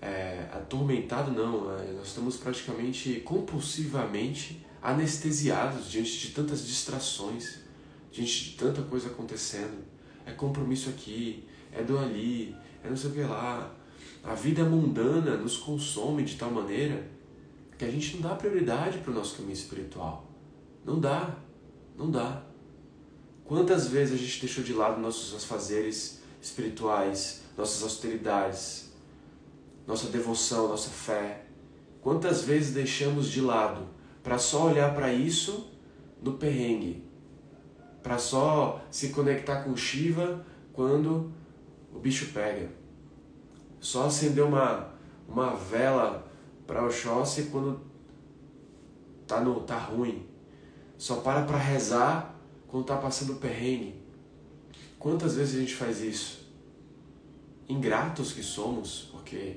[0.00, 1.78] é, atormentado, não.
[1.78, 7.60] É, nós estamos praticamente compulsivamente anestesiados diante de tantas distrações,
[8.10, 9.84] diante de tanta coisa acontecendo.
[10.24, 13.74] É compromisso aqui, é do ali, é não sei o que lá.
[14.22, 17.06] A vida mundana nos consome de tal maneira
[17.78, 20.30] que a gente não dá prioridade para o nosso caminho espiritual.
[20.84, 21.36] Não dá,
[21.96, 22.42] não dá.
[23.44, 28.90] Quantas vezes a gente deixou de lado nossos fazeres espirituais, nossas austeridades,
[29.86, 31.46] nossa devoção, nossa fé?
[32.00, 33.88] Quantas vezes deixamos de lado
[34.22, 35.70] para só olhar para isso
[36.22, 37.04] no perrengue,
[38.02, 41.32] para só se conectar com Shiva quando
[41.94, 42.70] o bicho pega,
[43.80, 44.92] só acender uma,
[45.28, 46.30] uma vela
[46.66, 47.80] para Oxóssi quando
[49.26, 50.26] tá, no, tá ruim,
[50.98, 54.00] só para para rezar quando tá passando perrengue.
[54.98, 56.50] Quantas vezes a gente faz isso?
[57.68, 59.56] Ingratos que somos, porque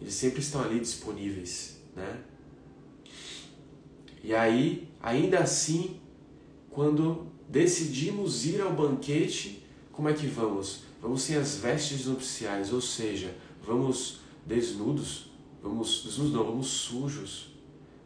[0.00, 2.22] eles sempre estão ali disponíveis, né?
[4.24, 6.00] E aí, ainda assim,
[6.70, 9.62] quando decidimos ir ao banquete,
[9.92, 10.84] como é que vamos?
[10.98, 15.30] Vamos sem as vestes nupciais, ou seja, vamos desnudos,
[15.62, 17.54] vamos desnudos não, vamos sujos,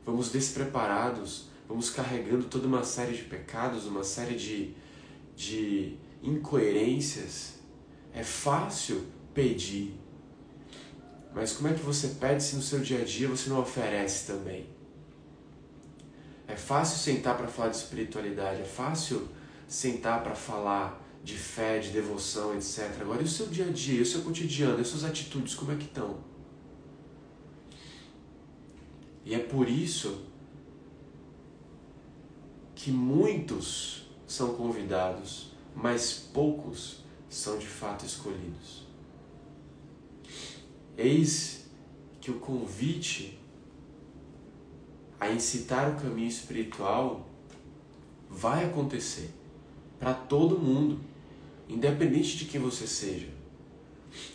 [0.05, 4.75] vamos despreparados, vamos carregando toda uma série de pecados, uma série de,
[5.37, 7.61] de incoerências.
[8.12, 9.95] É fácil pedir,
[11.33, 14.27] mas como é que você pede se no seu dia a dia você não oferece
[14.27, 14.78] também?
[16.49, 19.29] É fácil sentar para falar de espiritualidade, é fácil
[19.69, 22.91] sentar para falar de fé, de devoção, etc.
[23.03, 25.77] Agora, e o seu dia a dia, o seu cotidiano, as suas atitudes, como é
[25.77, 26.19] que estão?
[29.27, 30.25] E é por isso
[32.75, 38.87] que muitos são convidados, mas poucos são de fato escolhidos.
[40.97, 41.67] Eis
[42.23, 43.38] que o convite
[45.21, 47.29] a incitar o caminho espiritual
[48.31, 49.31] vai acontecer
[49.99, 51.01] para todo mundo,
[51.69, 53.27] independente de quem você seja.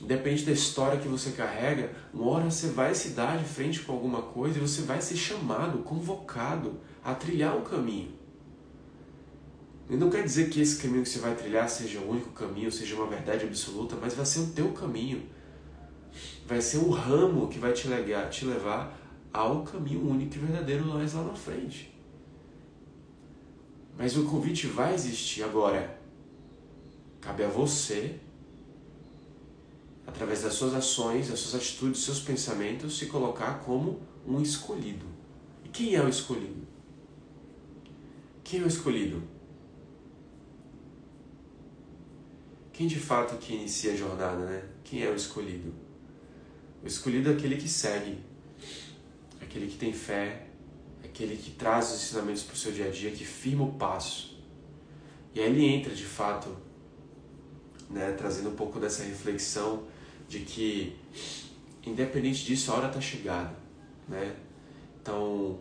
[0.02, 3.94] Independente da história que você carrega, uma hora você vai se dar de frente com
[3.94, 8.12] alguma coisa e você vai ser chamado, convocado a trilhar um caminho.
[9.90, 12.72] E não quer dizer que esse caminho que você vai trilhar seja o único caminho,
[12.72, 15.24] seja uma verdade absoluta, mas vai ser o teu caminho.
[16.46, 17.88] Vai ser o ramo que vai te,
[18.32, 18.98] te levar
[19.34, 21.92] ao caminho único e verdadeiro mais lá na frente.
[23.98, 26.00] Mas o convite vai existir agora.
[27.20, 28.20] Cabe a você,
[30.06, 35.06] através das suas ações, das suas atitudes, seus pensamentos, se colocar como um escolhido.
[35.66, 36.68] E quem é o escolhido?
[38.44, 39.24] Quem é o escolhido?
[42.72, 44.64] Quem de fato que inicia a jornada, né?
[44.84, 45.74] Quem é o escolhido?
[46.84, 48.18] O escolhido é aquele que segue,
[49.54, 50.48] aquele que tem fé,
[51.04, 54.36] aquele que traz os ensinamentos para o seu dia a dia, que firma o passo.
[55.36, 56.50] E aí ele entra de fato,
[57.88, 59.84] né, trazendo um pouco dessa reflexão
[60.28, 60.96] de que,
[61.86, 63.56] independente disso, a hora está chegada.
[64.08, 64.36] Né?
[65.00, 65.60] Então,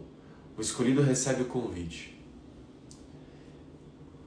[0.56, 2.18] o escolhido recebe o convite.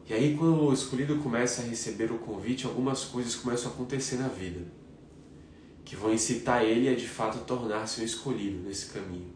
[0.07, 4.17] E aí, quando o escolhido começa a receber o convite, algumas coisas começam a acontecer
[4.17, 4.61] na vida
[5.83, 9.34] que vão incitar ele a de fato tornar-se um escolhido nesse caminho.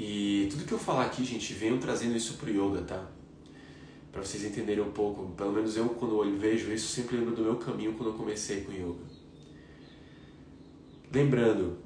[0.00, 3.04] E tudo que eu falar aqui, gente, venho trazendo isso pro yoga, tá?
[4.12, 5.32] Para vocês entenderem um pouco.
[5.32, 8.60] Pelo menos eu, quando eu vejo isso, sempre lembro do meu caminho quando eu comecei
[8.60, 9.02] com yoga.
[11.12, 11.78] Lembrando,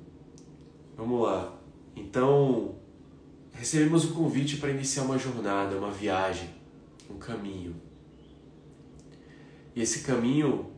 [0.94, 1.58] vamos lá.
[1.96, 2.74] Então,
[3.54, 6.50] recebemos o convite para iniciar uma jornada, uma viagem,
[7.08, 7.74] um caminho.
[9.74, 10.70] E esse caminho,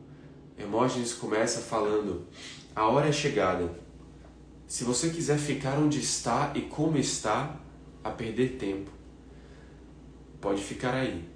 [0.57, 2.25] Hermógenes começa falando:
[2.73, 3.83] a hora é chegada
[4.67, 7.59] se você quiser ficar onde está e como está,
[8.03, 8.91] a perder tempo,
[10.39, 11.27] pode ficar aí.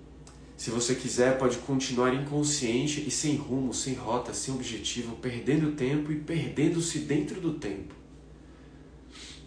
[0.55, 6.11] Se você quiser, pode continuar inconsciente e sem rumo, sem rota, sem objetivo, perdendo tempo
[6.11, 7.95] e perdendo-se dentro do tempo.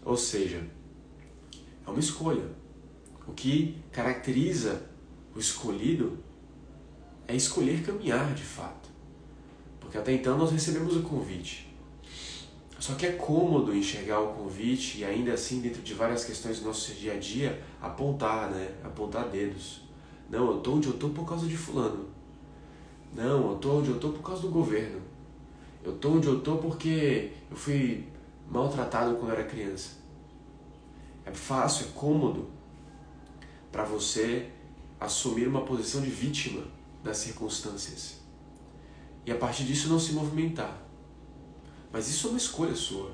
[0.05, 0.67] Ou seja,
[1.87, 2.47] é uma escolha.
[3.27, 4.83] O que caracteriza
[5.35, 6.19] o escolhido
[7.29, 8.89] é escolher caminhar de fato.
[9.79, 11.72] Porque até então nós recebemos o convite.
[12.83, 16.67] Só que é cômodo enxergar o convite e ainda assim, dentro de várias questões do
[16.67, 18.75] nosso dia a dia, apontar, né?
[18.83, 19.83] Apontar dedos.
[20.29, 22.09] Não, eu tô onde eu tô por causa de fulano.
[23.15, 25.01] Não, eu tô onde eu tô por causa do governo.
[25.85, 28.09] Eu tô onde eu tô porque eu fui
[28.51, 29.91] maltratado quando era criança.
[31.25, 32.51] É fácil, é cômodo
[33.71, 34.51] para você
[34.99, 36.65] assumir uma posição de vítima
[37.05, 38.17] das circunstâncias.
[39.25, 40.83] E a partir disso não se movimentar.
[41.93, 43.13] Mas isso é uma escolha sua.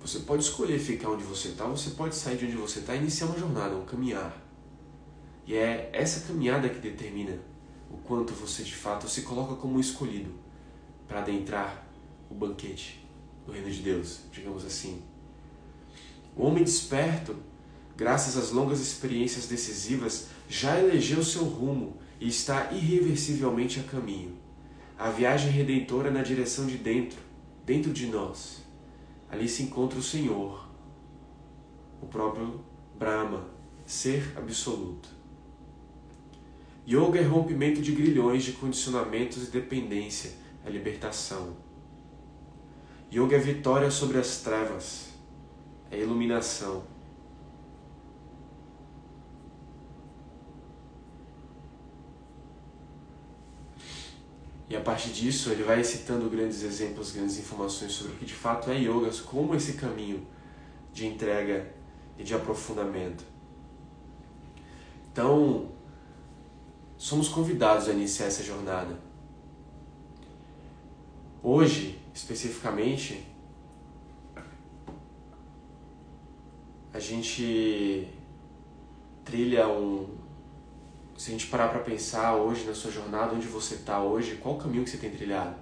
[0.00, 2.98] Você pode escolher ficar onde você está, você pode sair de onde você está e
[2.98, 4.36] iniciar uma jornada, um caminhar.
[5.46, 7.38] E é essa caminhada que determina
[7.90, 10.30] o quanto você de fato se coloca como escolhido
[11.06, 11.86] para adentrar
[12.30, 13.04] o banquete
[13.46, 15.02] do reino de Deus, digamos assim.
[16.36, 17.34] O homem desperto,
[17.96, 24.36] graças às longas experiências decisivas, já elegeu seu rumo e está irreversivelmente a caminho.
[24.98, 27.18] A viagem redentora na direção de dentro,
[27.68, 28.64] dentro de nós,
[29.30, 30.66] ali se encontra o Senhor,
[32.00, 32.64] o próprio
[32.98, 33.46] Brahma,
[33.84, 35.10] ser absoluto.
[36.88, 40.32] Yoga é rompimento de grilhões de condicionamentos e dependência,
[40.64, 41.58] é libertação.
[43.12, 45.10] Yoga é vitória sobre as trevas,
[45.90, 46.84] é iluminação.
[54.68, 58.34] E a partir disso, ele vai citando grandes exemplos, grandes informações sobre o que de
[58.34, 60.26] fato é yoga, como esse caminho
[60.92, 61.72] de entrega
[62.18, 63.24] e de aprofundamento.
[65.10, 65.70] Então,
[66.98, 68.98] somos convidados a iniciar essa jornada.
[71.42, 73.24] Hoje, especificamente,
[76.92, 78.08] a gente
[79.24, 80.17] trilha um.
[81.18, 84.54] Se a gente parar para pensar hoje na sua jornada, onde você está hoje, qual
[84.54, 85.56] o caminho que você tem trilhado?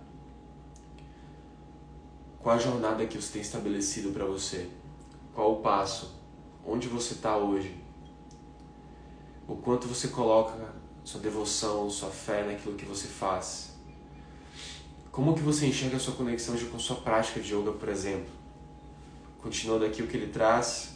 [2.38, 4.68] Qual a jornada que você tem estabelecido para você?
[5.34, 6.14] Qual o passo?
[6.62, 7.74] Onde você está hoje?
[9.48, 13.70] O quanto você coloca sua devoção, sua fé naquilo que você faz?
[15.10, 18.30] Como que você enxerga a sua conexão com sua prática de yoga, por exemplo?
[19.38, 20.95] Continuando aqui o que ele traz,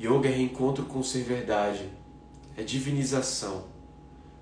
[0.00, 1.90] Yoga é reencontro com ser verdade,
[2.56, 3.64] é divinização.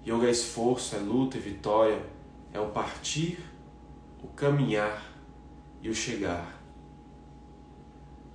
[0.07, 2.01] Yoga é esforço, é luta e vitória,
[2.53, 3.41] é o partir,
[4.23, 5.03] o caminhar
[5.83, 6.57] e o chegar.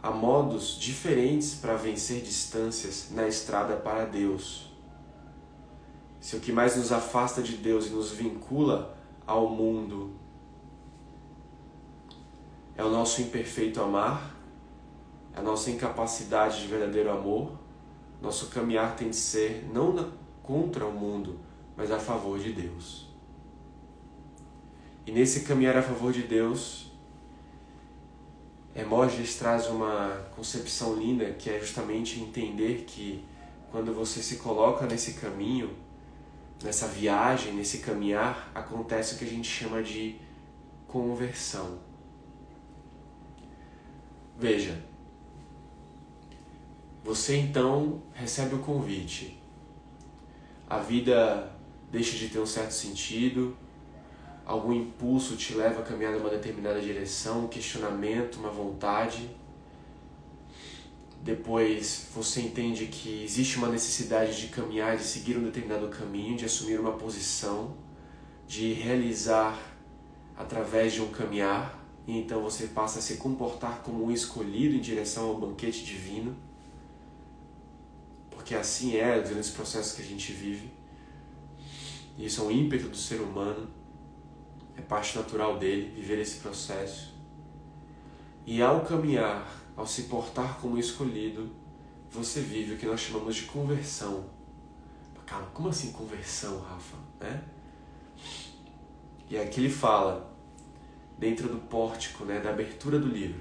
[0.01, 4.69] Há modos diferentes para vencer distâncias na estrada para Deus.
[6.19, 10.11] Se o que mais nos afasta de Deus e nos vincula ao mundo
[12.75, 14.32] é o nosso imperfeito amar,
[15.35, 17.51] a nossa incapacidade de verdadeiro amor,
[18.21, 20.11] nosso caminhar tem de ser não
[20.41, 21.39] contra o mundo,
[21.75, 23.07] mas a favor de Deus.
[25.05, 26.91] E nesse caminhar a favor de Deus,
[28.75, 33.23] Hermógenes traz uma concepção linda que é justamente entender que
[33.71, 35.75] quando você se coloca nesse caminho,
[36.63, 40.15] nessa viagem, nesse caminhar, acontece o que a gente chama de
[40.87, 41.79] conversão.
[44.37, 44.83] Veja,
[47.03, 49.37] você então recebe o convite.
[50.69, 51.51] A vida
[51.91, 53.55] deixa de ter um certo sentido,
[54.45, 59.29] algum impulso te leva a caminhar numa determinada direção, um questionamento, uma vontade.
[61.21, 66.45] Depois você entende que existe uma necessidade de caminhar, de seguir um determinado caminho, de
[66.45, 67.75] assumir uma posição,
[68.47, 69.59] de realizar
[70.37, 74.79] através de um caminhar, e então você passa a se comportar como um escolhido em
[74.79, 76.35] direção ao banquete divino
[78.43, 80.69] porque assim é durante esse processo que a gente vive.
[82.17, 83.69] E isso é um ímpeto do ser humano,
[84.75, 87.13] é parte natural dele viver esse processo.
[88.45, 91.49] E ao caminhar, ao se portar como escolhido,
[92.11, 94.25] você vive o que nós chamamos de conversão.
[95.25, 96.97] Calma, como assim conversão, Rafa?
[97.21, 97.41] Né?
[99.29, 100.35] E aqui ele fala,
[101.17, 103.39] dentro do pórtico, né, da abertura do livro,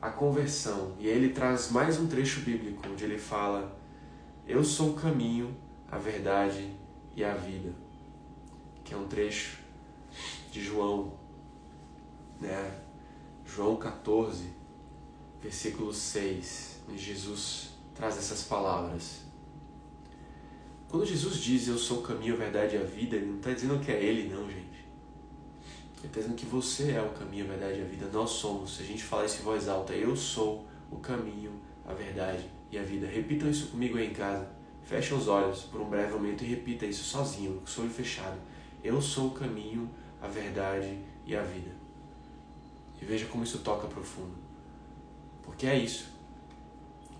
[0.00, 0.94] a conversão.
[0.96, 3.79] E aí ele traz mais um trecho bíblico, onde ele fala
[4.50, 5.56] eu sou o caminho,
[5.88, 6.74] a verdade
[7.14, 7.72] e a vida.
[8.82, 9.58] Que é um trecho
[10.50, 11.12] de João,
[12.40, 12.80] né?
[13.46, 14.52] João 14,
[15.40, 19.20] versículo 6, onde Jesus traz essas palavras.
[20.88, 23.52] Quando Jesus diz eu sou o caminho, a verdade e a vida, ele não está
[23.52, 24.60] dizendo que é ele, não, gente.
[25.98, 28.08] Ele está dizendo que você é o caminho, a verdade e a vida.
[28.12, 28.76] Nós somos.
[28.76, 31.52] Se a gente falar isso em voz alta, eu sou o caminho,
[31.86, 33.06] a verdade e a vida.
[33.06, 34.48] Repitam isso comigo aí em casa.
[34.82, 38.38] Feche os olhos por um breve momento e repita isso sozinho, com o olho fechado.
[38.82, 39.88] Eu sou o caminho,
[40.20, 41.70] a verdade e a vida.
[43.00, 44.34] E veja como isso toca profundo.
[45.42, 46.08] Porque é isso.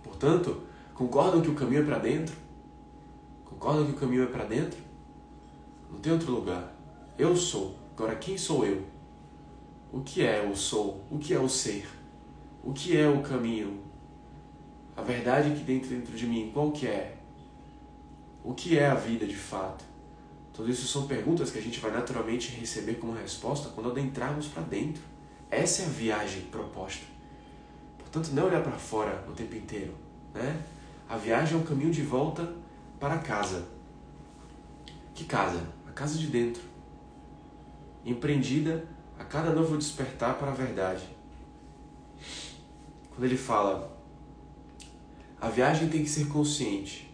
[0.02, 0.62] Portanto,
[0.94, 2.34] concordam que o caminho é para dentro?
[3.44, 4.78] Concordam que o caminho é para dentro?
[5.90, 6.74] Não tem outro lugar.
[7.18, 7.76] Eu sou.
[7.96, 8.82] Agora, quem sou eu?
[9.92, 11.04] O que é o sou?
[11.10, 11.86] O que é o ser?
[12.62, 13.89] O que é o caminho?
[15.00, 17.16] A verdade que dentro dentro de mim, qual que é?
[18.44, 19.82] O que é a vida de fato?
[20.52, 24.62] Tudo isso são perguntas que a gente vai naturalmente receber como resposta quando adentrarmos para
[24.62, 25.02] dentro.
[25.50, 27.06] Essa é a viagem proposta.
[27.96, 29.94] Portanto, não é olhar para fora o tempo inteiro,
[30.34, 30.62] né?
[31.08, 32.52] A viagem é um caminho de volta
[33.00, 33.66] para casa.
[35.14, 35.66] Que casa?
[35.88, 36.62] A casa de dentro.
[38.04, 38.84] Empreendida
[39.18, 41.04] a cada novo despertar para a verdade.
[43.08, 43.98] Quando ele fala
[45.40, 47.10] a viagem tem que ser consciente.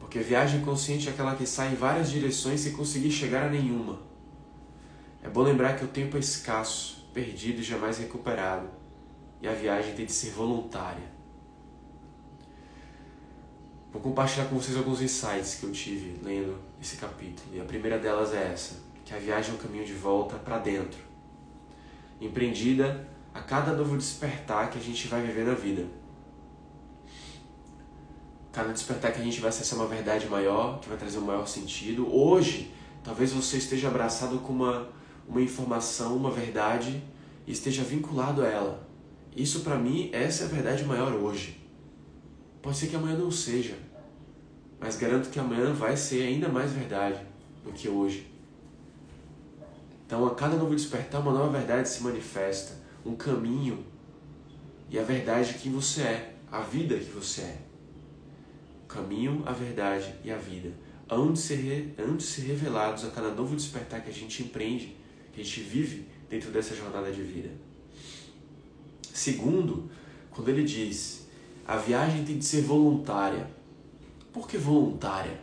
[0.00, 3.48] Porque a viagem consciente é aquela que sai em várias direções sem conseguir chegar a
[3.48, 4.00] nenhuma.
[5.22, 8.68] É bom lembrar que o tempo é escasso, perdido e jamais recuperado.
[9.40, 11.12] E a viagem tem de ser voluntária.
[13.92, 17.48] Vou compartilhar com vocês alguns insights que eu tive lendo esse capítulo.
[17.54, 20.58] E a primeira delas é essa: que a viagem é um caminho de volta para
[20.58, 20.98] dentro,
[22.20, 26.01] empreendida a cada novo despertar que a gente vai viver na vida
[28.52, 31.46] cada despertar que a gente vai acessar uma verdade maior, que vai trazer um maior
[31.46, 32.14] sentido.
[32.14, 32.70] Hoje,
[33.02, 34.88] talvez você esteja abraçado com uma,
[35.26, 37.02] uma informação, uma verdade
[37.46, 38.86] e esteja vinculado a ela.
[39.34, 41.58] Isso para mim, essa é a verdade maior hoje.
[42.60, 43.74] Pode ser que amanhã não seja,
[44.78, 47.20] mas garanto que amanhã vai ser ainda mais verdade
[47.64, 48.30] do que hoje.
[50.06, 52.74] Então, a cada novo despertar, uma nova verdade se manifesta,
[53.04, 53.82] um caminho
[54.90, 57.71] e a verdade de quem você é, a vida que você é.
[58.92, 60.72] Caminho, a verdade e a vida.
[61.08, 64.96] Hão de, ser, hão de ser revelados a cada novo despertar que a gente empreende,
[65.32, 67.50] que a gente vive dentro dessa jornada de vida.
[69.12, 69.90] Segundo,
[70.30, 71.22] quando ele diz
[71.66, 73.48] a viagem tem de ser voluntária.
[74.32, 75.40] Por que voluntária?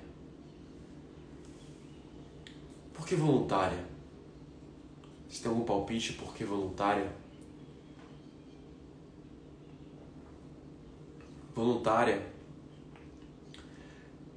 [2.94, 3.86] Por que voluntária?
[5.28, 7.12] Você tem algum palpite por que voluntária?
[11.56, 12.39] Voluntária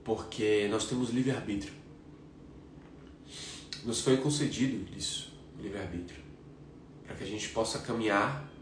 [0.05, 1.73] porque nós temos livre-arbítrio.
[3.85, 6.23] Nos foi concedido isso, livre-arbítrio,
[7.05, 8.53] para que a gente possa caminhar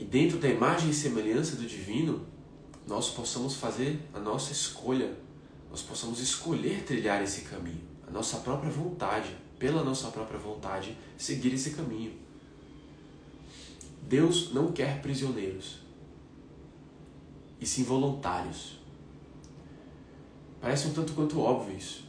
[0.00, 2.26] e dentro da imagem e semelhança do divino,
[2.86, 5.14] nós possamos fazer a nossa escolha,
[5.70, 11.52] nós possamos escolher trilhar esse caminho, a nossa própria vontade, pela nossa própria vontade, seguir
[11.52, 12.14] esse caminho.
[14.08, 15.80] Deus não quer prisioneiros,
[17.60, 18.79] e sim voluntários.
[20.60, 22.04] Parece um tanto quanto óbvio isso,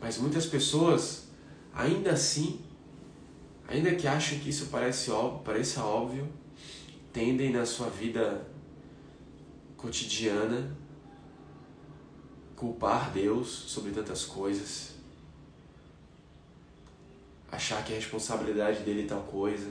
[0.00, 1.24] mas muitas pessoas,
[1.72, 2.60] ainda assim,
[3.66, 6.28] ainda que acham que isso parece óbvio, pareça óbvio,
[7.12, 8.46] tendem na sua vida
[9.76, 10.76] cotidiana
[12.54, 14.92] culpar Deus sobre tantas coisas,
[17.50, 19.70] achar que a responsabilidade dele é tal coisa,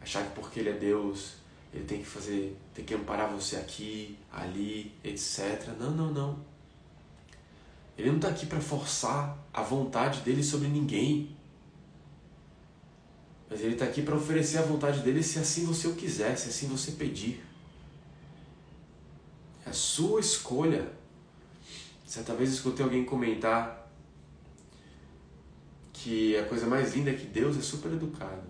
[0.00, 1.34] achar que porque ele é Deus,
[1.72, 5.68] ele tem que fazer, tem que amparar você aqui, ali, etc.
[5.78, 6.55] Não, não, não.
[7.96, 11.34] Ele não está aqui para forçar a vontade dele sobre ninguém.
[13.48, 16.48] Mas ele está aqui para oferecer a vontade dele se assim você o quiser, se
[16.48, 17.42] assim você pedir.
[19.64, 20.92] É a sua escolha.
[22.04, 23.90] Certa vez escutei alguém comentar
[25.92, 28.46] que a coisa mais linda é que Deus é super educado,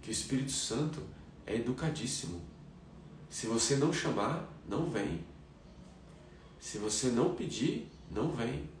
[0.00, 1.02] que o Espírito Santo
[1.44, 2.40] é educadíssimo.
[3.28, 5.24] Se você não chamar, não vem.
[6.58, 8.75] Se você não pedir, não vem.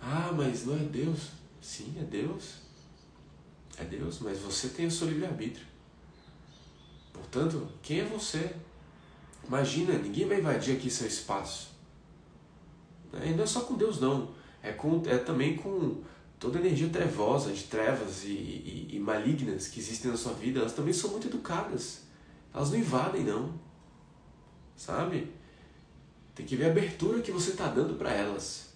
[0.00, 1.30] Ah, mas não é Deus.
[1.60, 2.54] Sim, é Deus.
[3.76, 5.66] É Deus, mas você tem o seu livre-arbítrio.
[7.12, 8.54] Portanto, quem é você?
[9.46, 11.70] Imagina, ninguém vai invadir aqui seu espaço.
[13.24, 14.30] E não é só com Deus, não.
[14.62, 16.02] É, com, é também com
[16.38, 20.60] toda a energia trevosa, de trevas e, e, e malignas que existem na sua vida.
[20.60, 22.02] Elas também são muito educadas.
[22.52, 23.52] Elas não invadem, não.
[24.76, 25.32] Sabe?
[26.34, 28.67] Tem que ver a abertura que você está dando para elas.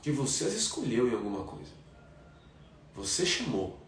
[0.00, 1.72] Porque você as escolheu em alguma coisa.
[2.96, 3.78] Você chamou.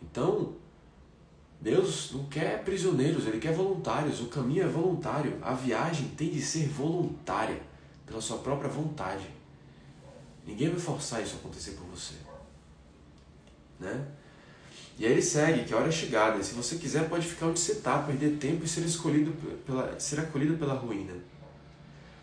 [0.00, 0.54] Então,
[1.60, 4.20] Deus não quer prisioneiros, Ele quer voluntários.
[4.20, 5.36] O caminho é voluntário.
[5.42, 7.60] A viagem tem de ser voluntária,
[8.06, 9.26] pela sua própria vontade.
[10.46, 12.14] Ninguém vai forçar isso a acontecer por você.
[13.80, 14.06] Né?
[14.96, 16.40] E aí ele segue, que a hora é chegada.
[16.44, 19.32] Se você quiser, pode ficar onde você está, perder tempo e ser escolhido
[19.66, 21.14] pela, ser acolhido pela ruína.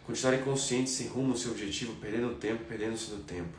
[0.08, 3.58] Continuar inconsciente, sem rumo ao seu objetivo, perdendo tempo, perdendo-se no tempo.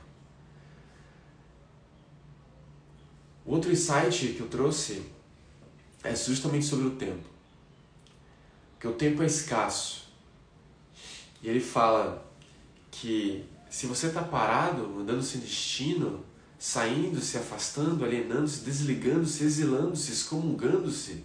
[3.44, 5.03] Outro insight que eu trouxe
[6.03, 7.28] é justamente sobre o tempo.
[8.72, 10.11] Porque o tempo é escasso.
[11.42, 12.26] E ele fala
[12.90, 16.24] que se você está parado, andando sem destino,
[16.59, 21.22] saindo, se afastando, alienando-se, desligando-se, exilando-se, excomungando-se,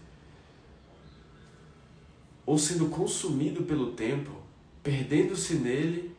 [2.45, 4.42] ou sendo consumido pelo tempo,
[4.84, 6.13] perdendo-se nele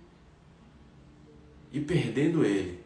[1.70, 2.82] e perdendo ele,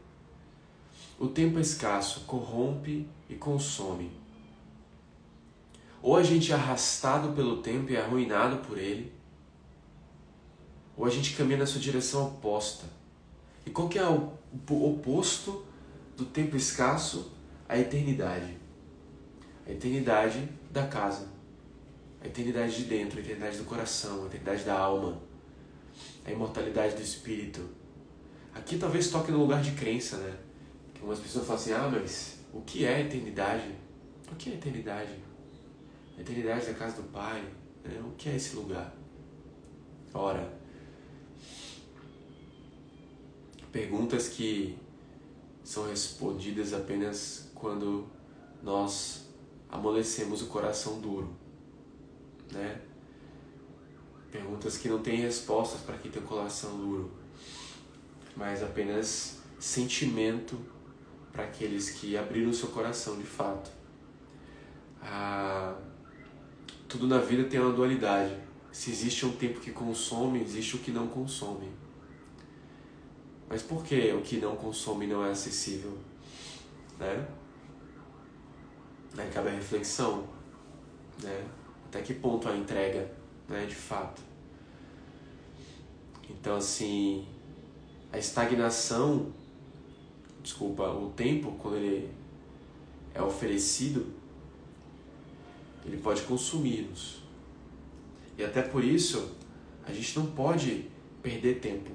[1.18, 4.10] o tempo é escasso, corrompe e consome.
[6.02, 9.12] Ou a gente é arrastado pelo tempo e é arruinado por ele,
[10.96, 12.86] ou a gente caminha na sua direção oposta.
[13.64, 14.32] E qual que é o
[14.68, 15.64] oposto
[16.16, 17.32] do tempo escasso?
[17.68, 18.56] A eternidade.
[19.66, 21.28] A eternidade da casa.
[22.20, 25.27] A eternidade de dentro, a eternidade do coração, a eternidade da alma.
[26.24, 27.68] A imortalidade do espírito.
[28.54, 30.36] Aqui talvez toque no lugar de crença, né?
[30.96, 33.74] Algumas pessoas falam assim: ah, mas o que é eternidade?
[34.30, 35.14] O que é eternidade?
[36.16, 37.42] A eternidade da casa do Pai.
[37.84, 38.00] Né?
[38.04, 38.94] O que é esse lugar?
[40.12, 40.52] Ora,
[43.70, 44.76] perguntas que
[45.62, 48.06] são respondidas apenas quando
[48.62, 49.26] nós
[49.68, 51.36] amolecemos o coração duro,
[52.50, 52.80] né?
[54.30, 57.10] Perguntas que não têm respostas para quem tem o coração duro,
[58.36, 60.58] mas apenas sentimento
[61.32, 63.70] para aqueles que abriram seu coração de fato.
[65.02, 65.74] Ah,
[66.88, 68.36] tudo na vida tem uma dualidade.
[68.70, 71.70] Se existe um tempo que consome, existe o que não consome.
[73.48, 75.96] Mas por que o que não consome não é acessível?
[76.98, 77.26] Né?
[79.16, 80.28] Aí cabe a reflexão.
[81.22, 81.44] Né?
[81.86, 83.10] Até que ponto a entrega,
[83.48, 84.20] né, de fato.
[86.28, 87.26] Então, assim,
[88.12, 89.32] a estagnação,
[90.42, 92.10] desculpa, o tempo, quando ele
[93.14, 94.06] é oferecido,
[95.84, 97.22] ele pode consumir-nos.
[98.36, 99.34] E até por isso,
[99.84, 100.84] a gente não pode
[101.22, 101.90] perder tempo.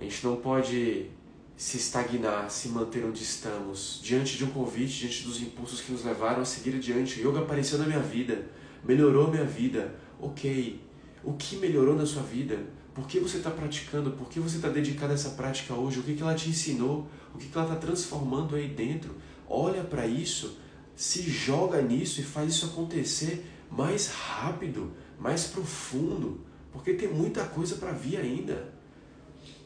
[0.00, 1.10] A gente não pode
[1.56, 6.04] se estagnar, se manter onde estamos, diante de um convite, diante dos impulsos que nos
[6.04, 7.20] levaram a seguir adiante.
[7.20, 8.46] O yoga apareceu na minha vida,
[8.86, 9.94] melhorou minha vida.
[10.20, 10.80] Ok,
[11.24, 12.58] o que melhorou na sua vida?
[12.94, 14.12] Por que você está praticando?
[14.12, 16.00] Por que você está dedicado a essa prática hoje?
[16.00, 17.06] O que, que ela te ensinou?
[17.34, 19.14] O que, que ela está transformando aí dentro?
[19.48, 20.58] Olha para isso,
[20.94, 26.40] se joga nisso e faz isso acontecer mais rápido, mais profundo,
[26.72, 28.75] porque tem muita coisa para vir ainda.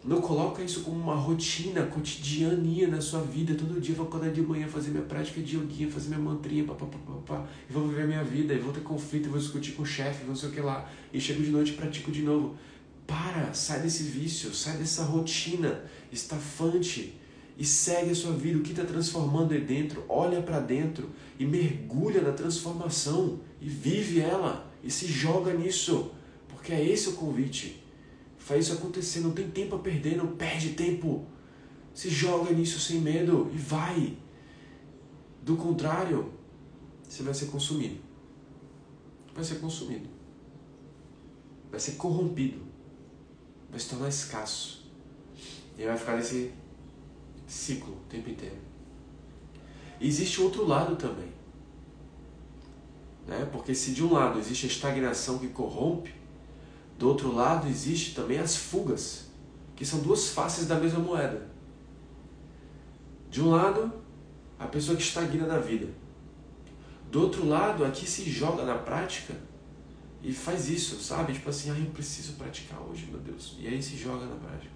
[0.03, 3.55] Não coloca isso como uma rotina cotidianinha na sua vida.
[3.55, 7.47] Todo dia vou acordar de manhã, fazer minha prática de yoguinha, fazer minha mantrinha, papapá,
[7.69, 10.25] e vou viver minha vida, e vou ter conflito, e vou discutir com o chefe,
[10.25, 10.91] não sei o que lá.
[11.13, 12.57] E chego de noite e pratico de novo.
[13.07, 17.15] Para, sai desse vício, sai dessa rotina estafante
[17.59, 18.59] e segue a sua vida.
[18.59, 20.03] O que está transformando aí dentro?
[20.09, 26.13] Olha para dentro e mergulha na transformação e vive ela e se joga nisso,
[26.49, 27.85] porque é esse o convite.
[28.51, 31.25] Faz isso acontecer, não tem tempo a perder, não perde tempo.
[31.95, 34.17] Se joga nisso sem medo e vai.
[35.41, 36.33] Do contrário,
[37.09, 38.01] você vai ser consumido.
[39.33, 40.09] Vai ser consumido.
[41.71, 42.61] Vai ser corrompido.
[43.71, 44.91] Vai se tornar escasso.
[45.79, 46.53] E vai ficar nesse
[47.47, 48.59] ciclo o tempo inteiro.
[50.01, 51.33] E existe outro lado também.
[53.29, 53.49] Né?
[53.53, 56.19] Porque se de um lado existe a estagnação que corrompe,
[57.01, 59.31] do outro lado, existe também as fugas,
[59.75, 61.49] que são duas faces da mesma moeda.
[63.31, 63.91] De um lado,
[64.59, 65.89] a pessoa que estagna na vida.
[67.11, 69.35] Do outro lado, a que se joga na prática
[70.23, 71.33] e faz isso, sabe?
[71.33, 73.57] Tipo assim, ah, eu preciso praticar hoje, meu Deus.
[73.59, 74.75] E aí se joga na prática,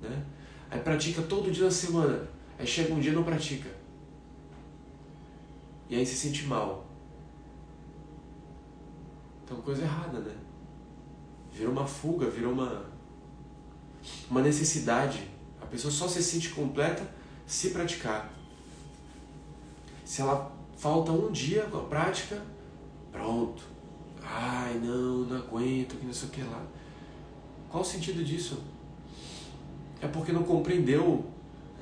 [0.00, 0.24] né?
[0.70, 2.26] Aí pratica todo dia da semana.
[2.58, 3.68] Aí chega um dia e não pratica.
[5.90, 6.86] E aí se sente mal.
[9.44, 10.47] Então coisa errada, né?
[11.58, 12.84] Virou uma fuga, virou uma,
[14.30, 15.28] uma necessidade.
[15.60, 17.02] A pessoa só se sente completa
[17.46, 18.32] se praticar.
[20.04, 22.40] Se ela falta um dia com a prática,
[23.10, 23.64] pronto.
[24.22, 26.62] Ai, não, não aguento, que não sei o que lá.
[27.68, 28.62] Qual o sentido disso?
[30.00, 31.26] É porque não compreendeu,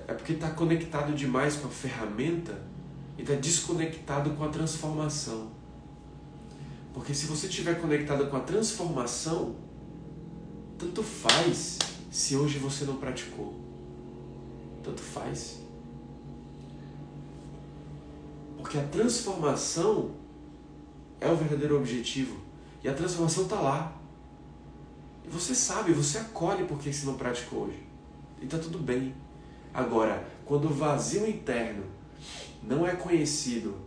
[0.08, 2.62] é porque está conectado demais com a ferramenta
[3.18, 5.50] e está desconectado com a transformação.
[6.94, 9.54] Porque se você estiver conectado com a transformação,
[10.78, 11.78] tanto faz
[12.10, 13.54] se hoje você não praticou.
[14.82, 15.60] Tanto faz.
[18.56, 20.12] Porque a transformação
[21.20, 22.36] é o verdadeiro objetivo.
[22.82, 23.92] E a transformação está lá.
[25.24, 27.82] E você sabe, você acolhe porque você não praticou hoje.
[28.40, 29.14] E está tudo bem.
[29.74, 31.84] Agora, quando o vazio interno
[32.62, 33.86] não é conhecido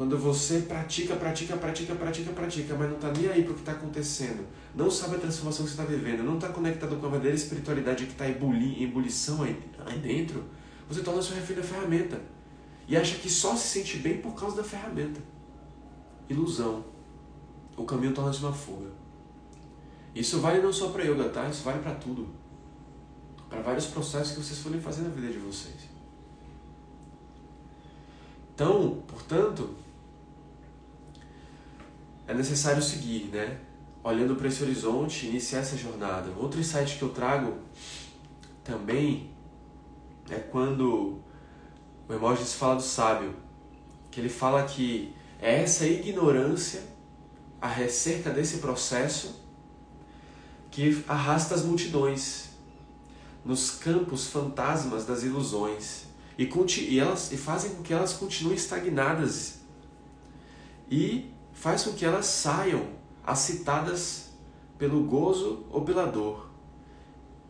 [0.00, 3.60] quando você pratica, pratica, pratica, pratica, pratica, mas não está nem aí para o que
[3.60, 7.10] está acontecendo, não sabe a transformação que você está vivendo, não está conectado com a
[7.10, 10.44] verdadeira espiritualidade que está em ebulição aí, aí dentro,
[10.88, 12.20] você torna sua refém da ferramenta.
[12.86, 15.20] E acha que só se sente bem por causa da ferramenta.
[16.28, 16.84] Ilusão.
[17.76, 18.90] O caminho torna-se uma fuga.
[20.14, 21.48] Isso vale não só para yoga, tá?
[21.48, 22.28] Isso vale para tudo.
[23.48, 25.88] Para vários processos que vocês forem fazer na vida de vocês.
[28.54, 29.74] Então, portanto,
[32.26, 33.58] é necessário seguir, né?
[34.02, 36.30] Olhando para esse horizonte, iniciar essa jornada.
[36.38, 37.58] Outro insight que eu trago
[38.64, 39.30] também
[40.30, 41.18] é quando
[42.08, 43.34] o Hermógenes fala do sábio,
[44.10, 46.82] que ele fala que é essa ignorância
[47.60, 49.40] acerca desse processo
[50.70, 52.50] que arrasta as multidões
[53.44, 56.04] nos campos fantasmas das ilusões
[56.38, 59.60] e, e, elas, e fazem com que elas continuem estagnadas
[60.90, 62.99] e faz com que elas saiam
[63.30, 64.30] acitadas
[64.76, 66.50] pelo gozo ou pela dor,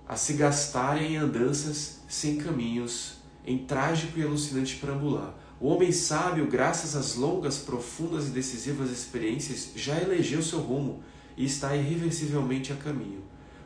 [0.07, 3.14] a se gastarem em andanças sem caminhos,
[3.47, 5.35] em trágico e alucinante perambular.
[5.59, 11.03] O homem sábio, graças às longas, profundas e decisivas experiências, já elegeu seu rumo
[11.37, 13.22] e está irreversivelmente a caminho.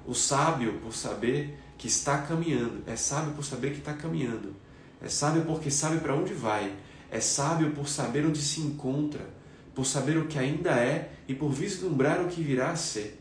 [0.07, 4.55] O sábio, por saber que está caminhando, é sábio por saber que está caminhando.
[5.01, 6.77] É sábio porque sabe para onde vai.
[7.11, 9.34] É sábio por saber onde se encontra
[9.75, 13.20] por saber o que ainda é e por vislumbrar o que virá a ser.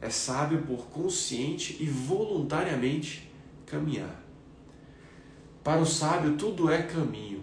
[0.00, 3.30] É sábio por consciente e voluntariamente
[3.64, 4.22] caminhar.
[5.62, 7.42] Para o sábio, tudo é caminho.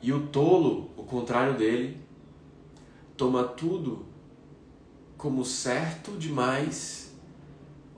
[0.00, 1.98] E o tolo, o contrário dele,
[3.16, 4.06] toma tudo
[5.16, 7.12] como certo demais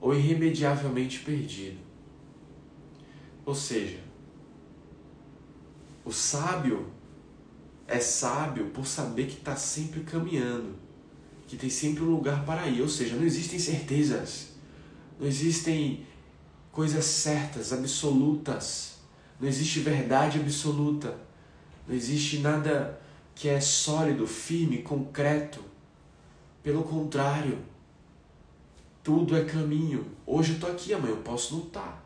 [0.01, 1.77] ou irremediavelmente perdido.
[3.45, 3.99] Ou seja,
[6.03, 6.87] o sábio
[7.87, 10.75] é sábio por saber que está sempre caminhando,
[11.47, 12.81] que tem sempre um lugar para ir.
[12.81, 14.49] Ou seja, não existem certezas,
[15.19, 16.05] não existem
[16.71, 18.95] coisas certas, absolutas,
[19.39, 21.17] não existe verdade absoluta,
[21.87, 22.99] não existe nada
[23.35, 25.59] que é sólido, firme, concreto.
[26.61, 27.59] Pelo contrário,
[29.03, 30.05] tudo é caminho.
[30.25, 31.81] Hoje eu estou aqui, amanhã eu posso não estar.
[31.81, 32.03] Tá.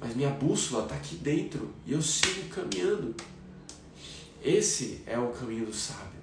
[0.00, 3.14] Mas minha bússola está aqui dentro e eu sigo caminhando.
[4.42, 6.18] Esse é o caminho do sábio.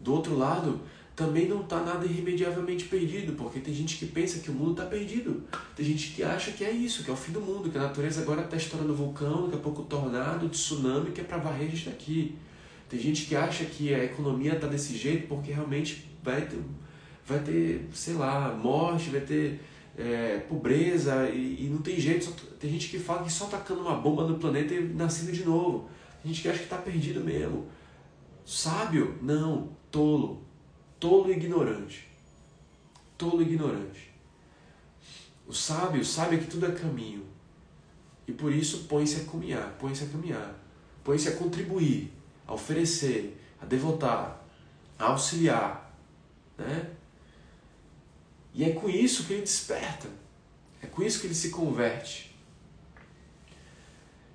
[0.00, 0.80] Do outro lado,
[1.16, 4.84] também não está nada irremediavelmente perdido, porque tem gente que pensa que o mundo está
[4.84, 5.44] perdido.
[5.76, 7.82] Tem gente que acha que é isso, que é o fim do mundo, que a
[7.82, 11.70] natureza agora está estourando vulcão, daqui a pouco tornado, tsunami, que é para varrer a
[11.70, 12.36] gente daqui.
[12.88, 16.60] Tem gente que acha que a economia está desse jeito porque realmente vai ter,
[17.26, 19.60] vai ter, sei lá, morte, vai ter
[19.96, 22.24] é, pobreza e, e, não tem jeito.
[22.24, 25.44] Só, tem gente que fala que só tacando uma bomba no planeta e nascendo de
[25.44, 25.88] novo.
[26.24, 27.68] Tem gente que acha que está perdido mesmo.
[28.46, 29.18] Sábio?
[29.20, 29.76] Não.
[29.90, 30.42] Tolo.
[30.98, 32.08] Tolo e ignorante.
[33.18, 34.10] Tolo e ignorante.
[35.46, 37.26] O sábio sabe que tudo é caminho.
[38.26, 40.58] E por isso põe-se a caminhar, põe-se a caminhar,
[41.04, 42.10] põe-se a contribuir,
[42.46, 44.42] a oferecer, a devotar,
[44.98, 45.94] a auxiliar,
[46.56, 46.90] né?
[48.54, 50.08] E é com isso que ele desperta.
[50.80, 52.33] É com isso que ele se converte.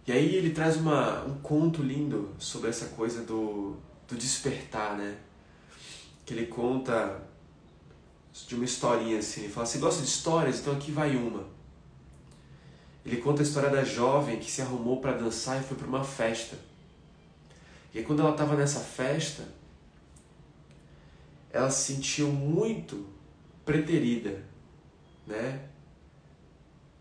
[0.09, 5.19] E aí ele traz uma, um conto lindo sobre essa coisa do, do despertar, né?
[6.25, 7.21] Que ele conta
[8.47, 9.41] de uma historinha assim.
[9.41, 10.61] Ele fala: Você gosta de histórias?
[10.61, 11.45] Então aqui vai uma.
[13.05, 16.03] Ele conta a história da jovem que se arrumou para dançar e foi para uma
[16.03, 16.57] festa.
[17.93, 19.47] E aí, quando ela estava nessa festa,
[21.51, 23.05] ela se sentiu muito
[23.63, 24.43] preterida,
[25.27, 25.69] né?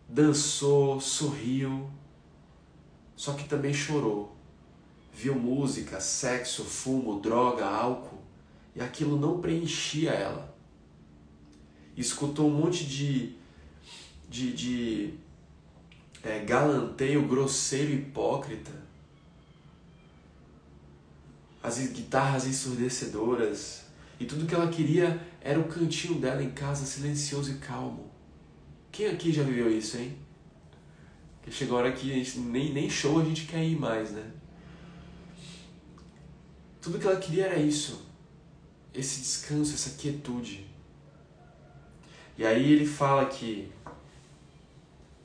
[0.07, 1.91] Dançou, sorriu,
[3.19, 4.33] só que também chorou.
[5.13, 8.23] Viu música, sexo, fumo, droga, álcool,
[8.77, 10.57] e aquilo não preenchia ela.
[11.97, 13.35] Escutou um monte de,
[14.31, 15.15] de, de
[16.23, 18.71] é, galanteio grosseiro hipócrita,
[21.61, 23.83] as guitarras ensurdecedoras,
[24.21, 28.09] e tudo que ela queria era o cantinho dela em casa, silencioso e calmo.
[28.93, 30.28] Quem aqui já viveu isso, hein?
[31.49, 34.11] Que chegou a hora que a gente, nem, nem show a gente quer ir mais,
[34.11, 34.31] né?
[36.81, 38.07] Tudo que ela queria era isso.
[38.93, 40.67] Esse descanso, essa quietude.
[42.37, 43.73] E aí ele fala que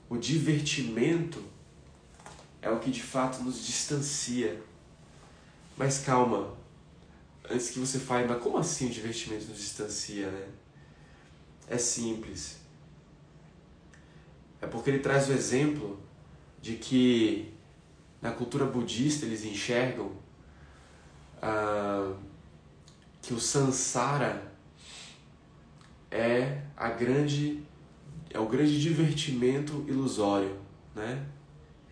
[0.09, 1.43] o divertimento
[2.61, 4.61] é o que de fato nos distancia.
[5.75, 6.55] Mas calma,
[7.49, 10.47] antes que você fale, mas como assim o divertimento nos distancia, né?
[11.67, 12.57] É simples.
[14.61, 16.02] É porque ele traz o exemplo
[16.63, 17.53] de que
[18.21, 20.13] na cultura budista eles enxergam
[21.41, 22.15] ah,
[23.21, 24.49] que o samsara
[26.09, 27.61] é a grande
[28.29, 30.57] é o grande divertimento ilusório,
[30.95, 31.25] né?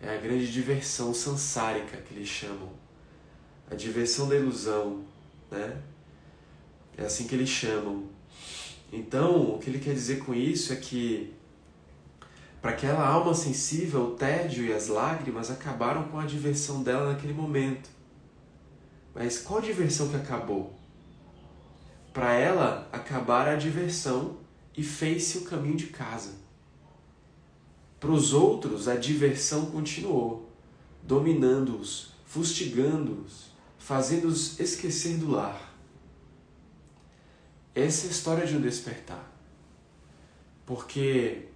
[0.00, 2.72] É a grande diversão sansárica que eles chamam.
[3.70, 5.04] A diversão da ilusão,
[5.50, 5.82] né?
[6.96, 8.08] É assim que eles chamam.
[8.90, 11.32] Então, o que ele quer dizer com isso é que
[12.62, 17.32] para aquela alma sensível, o tédio e as lágrimas acabaram com a diversão dela naquele
[17.32, 17.90] momento.
[19.12, 20.72] Mas qual diversão que acabou?
[22.12, 24.36] Para ela, acabar a diversão
[24.76, 26.34] e fez-se o caminho de casa.
[27.98, 30.48] Para os outros, a diversão continuou,
[31.02, 35.74] dominando-os, fustigando-os, fazendo-os esquecer do lar.
[37.74, 39.32] Essa é a história de um despertar.
[40.64, 41.48] Porque,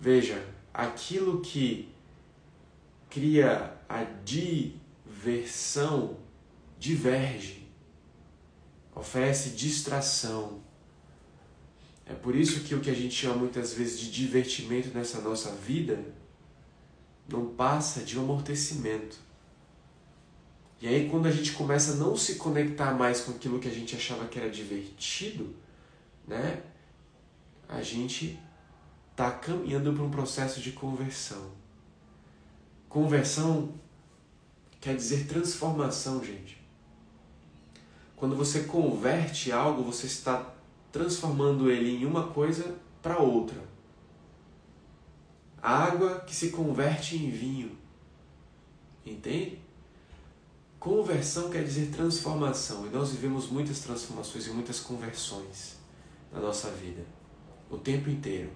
[0.00, 1.88] veja, aquilo que
[3.10, 6.16] cria a diversão
[6.78, 7.66] diverge,
[8.94, 10.62] oferece distração.
[12.06, 15.52] É por isso que o que a gente chama muitas vezes de divertimento nessa nossa
[15.52, 16.04] vida
[17.28, 19.18] não passa de um amortecimento.
[20.82, 23.72] E aí, quando a gente começa a não se conectar mais com aquilo que a
[23.72, 25.54] gente achava que era divertido,
[26.28, 26.62] né?
[27.66, 28.38] A gente
[29.14, 31.52] está caminhando para um processo de conversão.
[32.88, 33.72] Conversão
[34.80, 36.60] quer dizer transformação, gente.
[38.16, 40.52] Quando você converte algo, você está
[40.90, 43.62] transformando ele em uma coisa para outra.
[45.62, 47.78] Água que se converte em vinho.
[49.06, 49.60] Entende?
[50.80, 55.76] Conversão quer dizer transformação, e nós vivemos muitas transformações e muitas conversões
[56.32, 57.02] na nossa vida,
[57.70, 58.50] o tempo inteiro,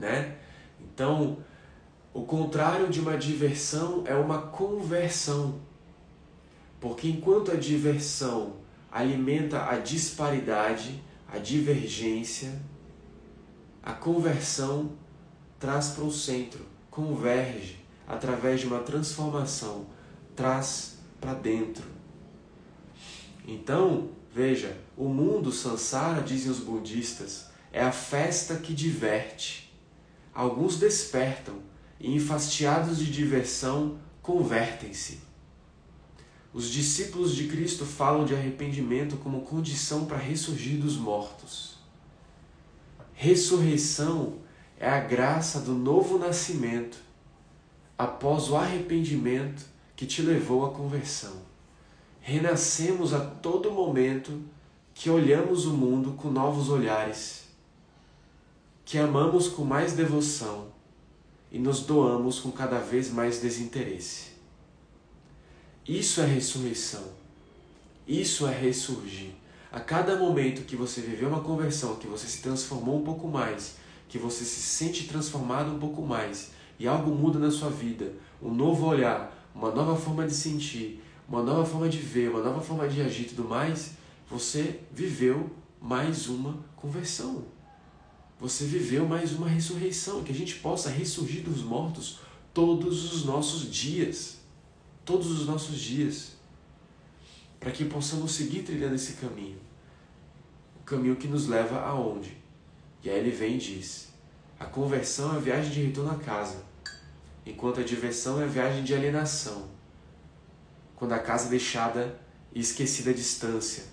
[0.00, 0.36] né?
[0.80, 1.38] Então,
[2.12, 5.60] o contrário de uma diversão é uma conversão.
[6.80, 8.56] Porque enquanto a diversão
[8.90, 12.60] alimenta a disparidade, a divergência,
[13.82, 14.92] a conversão
[15.58, 17.78] traz para o centro, converge
[18.08, 19.86] através de uma transformação,
[20.34, 21.84] traz para dentro.
[23.46, 29.69] Então, veja, o mundo sansara, dizem os budistas, é a festa que diverte.
[30.40, 31.56] Alguns despertam
[32.00, 35.20] e, enfastiados de diversão, convertem-se.
[36.50, 41.76] Os discípulos de Cristo falam de arrependimento como condição para ressurgir dos mortos.
[43.12, 44.36] Ressurreição
[44.78, 46.96] é a graça do novo nascimento
[47.98, 51.36] após o arrependimento que te levou à conversão.
[52.18, 54.42] Renascemos a todo momento
[54.94, 57.49] que olhamos o mundo com novos olhares,
[58.90, 60.66] que amamos com mais devoção
[61.48, 64.30] e nos doamos com cada vez mais desinteresse.
[65.86, 67.04] Isso é ressurreição.
[68.04, 69.30] Isso é ressurgir.
[69.70, 73.76] A cada momento que você viveu uma conversão, que você se transformou um pouco mais,
[74.08, 78.12] que você se sente transformado um pouco mais e algo muda na sua vida,
[78.42, 82.60] um novo olhar, uma nova forma de sentir, uma nova forma de ver, uma nova
[82.60, 83.92] forma de agir e tudo mais,
[84.28, 85.48] você viveu
[85.80, 87.59] mais uma conversão.
[88.40, 92.20] Você viveu mais uma ressurreição, que a gente possa ressurgir dos mortos
[92.54, 94.40] todos os nossos dias
[95.10, 96.36] todos os nossos dias,
[97.58, 99.58] para que possamos seguir trilhando esse caminho.
[100.80, 102.36] O caminho que nos leva aonde?
[103.02, 104.08] E aí ele vem e diz:
[104.58, 106.64] a conversão é a viagem de retorno à casa,
[107.44, 109.68] enquanto a diversão é a viagem de alienação,
[110.94, 112.16] quando a casa é deixada
[112.54, 113.84] e esquecida à distância.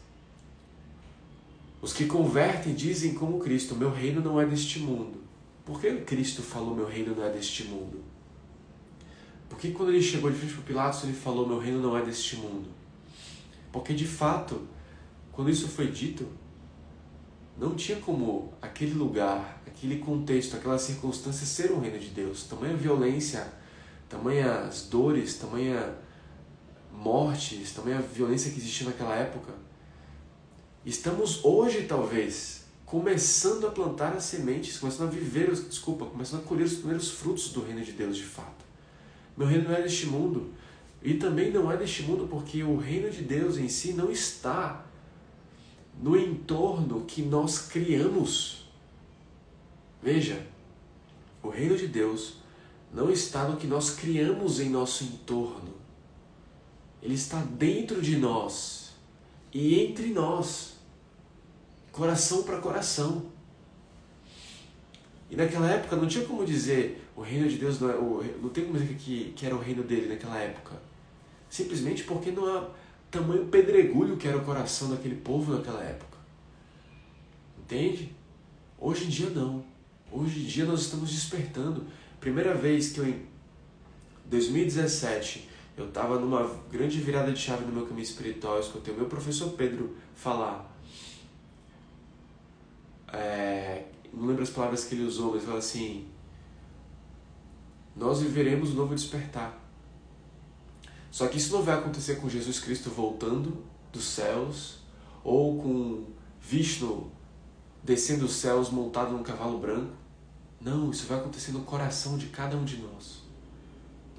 [1.81, 5.21] Os que convertem dizem como Cristo: Meu reino não é deste mundo.
[5.65, 8.03] Por que Cristo falou: Meu reino não é deste mundo?
[9.49, 12.35] Porque quando ele chegou de frente para Pilatos, ele falou: Meu reino não é deste
[12.37, 12.69] mundo.
[13.71, 14.67] Porque de fato,
[15.31, 16.27] quando isso foi dito,
[17.57, 22.43] não tinha como aquele lugar, aquele contexto, aquela circunstância ser um reino de Deus.
[22.43, 23.51] Tamanha violência,
[24.09, 25.95] tamanhas dores, tamanha
[26.91, 29.53] mortes, tamanha violência que existia naquela época.
[30.87, 36.63] Estamos hoje, talvez, começando a plantar as sementes, começando a viver, desculpa, começando a colher
[36.63, 38.63] os primeiros frutos do reino de Deus de fato.
[39.35, 40.53] Meu reino não é deste mundo.
[41.03, 44.85] E também não é deste mundo porque o reino de Deus em si não está
[46.01, 48.69] no entorno que nós criamos.
[50.01, 50.47] Veja,
[51.43, 52.35] o reino de Deus
[52.93, 55.73] não está no que nós criamos em nosso entorno.
[57.03, 58.87] Ele está dentro de nós
[59.53, 60.76] e entre nós,
[61.97, 63.25] coração para coração.
[65.29, 68.49] E naquela época não tinha como dizer o reino de Deus não, é, o, não
[68.49, 70.75] tem como dizer que, que era o reino dele naquela época.
[71.49, 72.69] Simplesmente porque não há
[73.09, 76.17] tamanho pedregulho que era o coração daquele povo naquela época.
[77.59, 78.15] Entende?
[78.79, 79.65] Hoje em dia não.
[80.11, 81.87] Hoje em dia nós estamos despertando.
[82.21, 83.25] Primeira vez que eu em
[84.25, 89.05] 2017 eu estava numa grande virada de chave no meu caminho espiritual, escutei o meu
[89.07, 90.76] professor Pedro falar.
[93.13, 96.07] É, não lembro as palavras que ele usou, mas falou assim:
[97.95, 99.63] Nós viveremos o novo despertar.
[101.09, 104.79] Só que isso não vai acontecer com Jesus Cristo voltando dos céus
[105.23, 106.05] ou com
[106.41, 107.11] Vishnu
[107.83, 109.93] descendo os céus montado num cavalo branco.
[110.59, 113.21] Não, isso vai acontecer no coração de cada um de nós.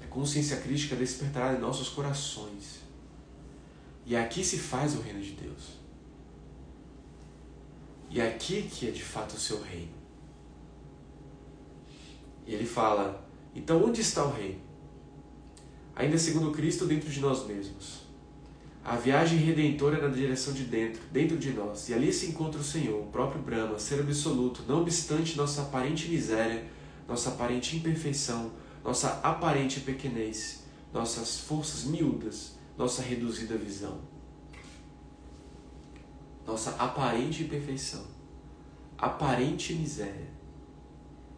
[0.03, 2.79] A consciência crítica despertará em nossos corações.
[4.05, 5.78] E aqui se faz o reino de Deus.
[8.09, 9.93] E é aqui que é de fato o seu reino.
[12.45, 13.23] E ele fala:
[13.55, 14.59] então onde está o reino?
[15.95, 18.09] Ainda segundo Cristo, dentro de nós mesmos.
[18.83, 22.59] A viagem redentora é na direção de dentro, dentro de nós, e ali se encontra
[22.59, 26.65] o Senhor, o próprio Brahma, ser absoluto, não obstante nossa aparente miséria,
[27.07, 28.51] nossa aparente imperfeição,
[28.83, 33.99] nossa aparente pequenez, nossas forças miúdas, nossa reduzida visão
[36.49, 38.05] nossa aparente imperfeição,
[38.97, 40.29] aparente miséria,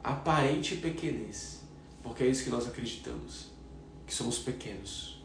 [0.03, 1.61] aparente pequenez,
[2.01, 3.51] porque é isso que nós acreditamos,
[4.07, 5.21] que somos pequenos,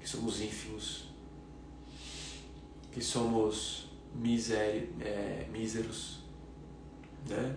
[0.00, 1.08] que somos ínfimos,
[2.90, 6.20] que somos miséria, é, míseros,
[7.28, 7.56] né?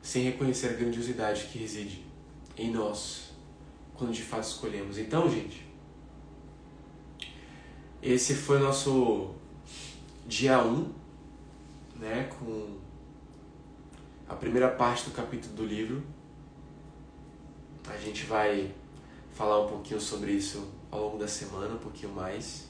[0.00, 2.04] sem reconhecer a grandiosidade que reside
[2.56, 3.32] em nós
[3.94, 4.98] quando de fato escolhemos.
[4.98, 5.66] Então, gente,
[8.02, 9.34] Esse foi o nosso
[10.26, 10.92] dia 1, um,
[11.96, 12.78] né, com
[14.28, 16.02] a primeira parte do capítulo do livro.
[17.88, 18.74] A gente vai
[19.32, 22.66] falar um pouquinho sobre isso ao longo da semana, um pouquinho mais.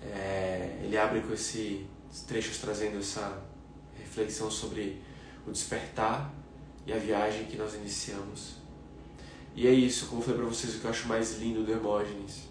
[0.00, 1.86] É, ele abre com esse
[2.26, 3.42] trechos trazendo essa
[3.98, 5.00] reflexão sobre
[5.46, 6.32] o despertar
[6.86, 8.56] e a viagem que nós iniciamos.
[9.54, 11.72] E é isso, como eu falei para vocês, o que eu acho mais lindo do
[11.72, 12.48] Hermógenes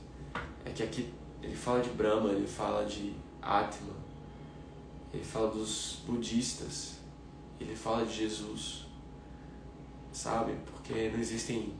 [0.66, 3.94] é que aqui ele fala de Brahma, ele fala de Atma,
[5.14, 6.96] ele fala dos budistas,
[7.60, 8.86] ele fala de Jesus,
[10.12, 10.54] sabe?
[10.66, 11.74] Porque não existem.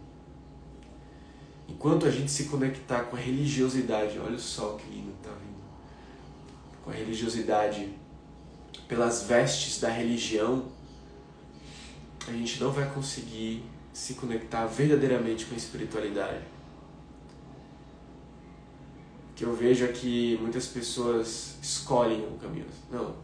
[1.68, 5.62] Enquanto a gente se conectar com a religiosidade, olha só que lindo tá vindo,
[6.84, 7.94] com a religiosidade
[8.88, 10.66] pelas vestes da religião,
[12.28, 16.51] a gente não vai conseguir se conectar verdadeiramente com a espiritualidade.
[19.42, 22.68] Que eu vejo é que muitas pessoas escolhem o caminho.
[22.92, 23.16] Não.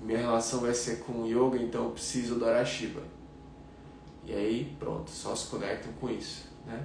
[0.00, 3.02] Minha relação vai ser com o yoga, então eu preciso adorar Shiva.
[4.24, 6.80] E aí, pronto, só se conectam com isso, né?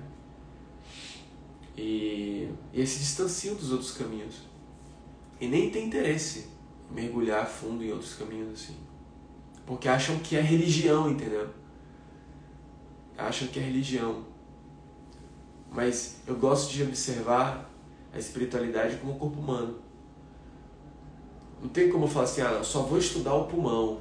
[1.77, 4.37] E, e se distanciam dos outros caminhos.
[5.39, 6.47] E nem tem interesse
[6.89, 8.75] em mergulhar fundo em outros caminhos assim.
[9.67, 11.47] Porque acham que é religião, entendeu?
[13.15, 14.25] Acham que é religião.
[15.71, 17.71] Mas eu gosto de observar
[18.13, 19.79] a espiritualidade como o corpo humano.
[21.61, 23.99] Não tem como eu falar assim, ah, só vou estudar o pulmão.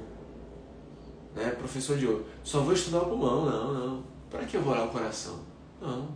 [1.33, 1.51] Né?
[1.51, 3.45] Professor ouro, só vou estudar o pulmão.
[3.45, 4.03] Não, não.
[4.29, 5.39] Para que eu vou olhar o coração?
[5.79, 6.09] Não.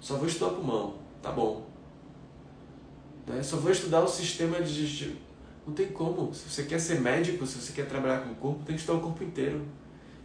[0.00, 0.94] Só vou estudar o pulmão.
[1.22, 1.66] Tá bom.
[3.26, 3.42] Né?
[3.44, 5.16] Só vou estudar o sistema digestivo.
[5.64, 6.34] Não tem como.
[6.34, 8.98] Se você quer ser médico, se você quer trabalhar com o corpo, tem que estudar
[8.98, 9.64] o corpo inteiro.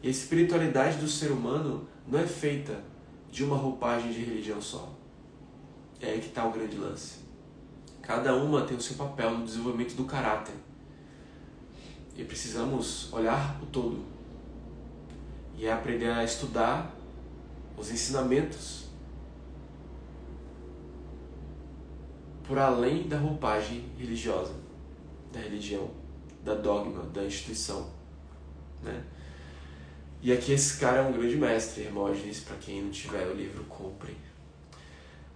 [0.02, 2.89] E a espiritualidade do ser humano não é feita
[3.32, 4.90] de uma roupagem de religião só.
[6.02, 7.20] É aí que está o grande lance.
[8.02, 10.56] Cada uma tem o seu papel no desenvolvimento do caráter.
[12.16, 14.04] E precisamos olhar o todo.
[15.58, 16.96] E é aprender a estudar
[17.78, 18.86] os ensinamentos
[22.44, 24.54] por além da roupagem religiosa
[25.32, 25.90] da religião,
[26.44, 27.88] da dogma, da instituição.
[28.82, 29.04] Né?
[30.22, 33.64] E aqui esse cara é um grande mestre, Hermógenes, para quem não tiver o livro,
[33.66, 34.18] compre.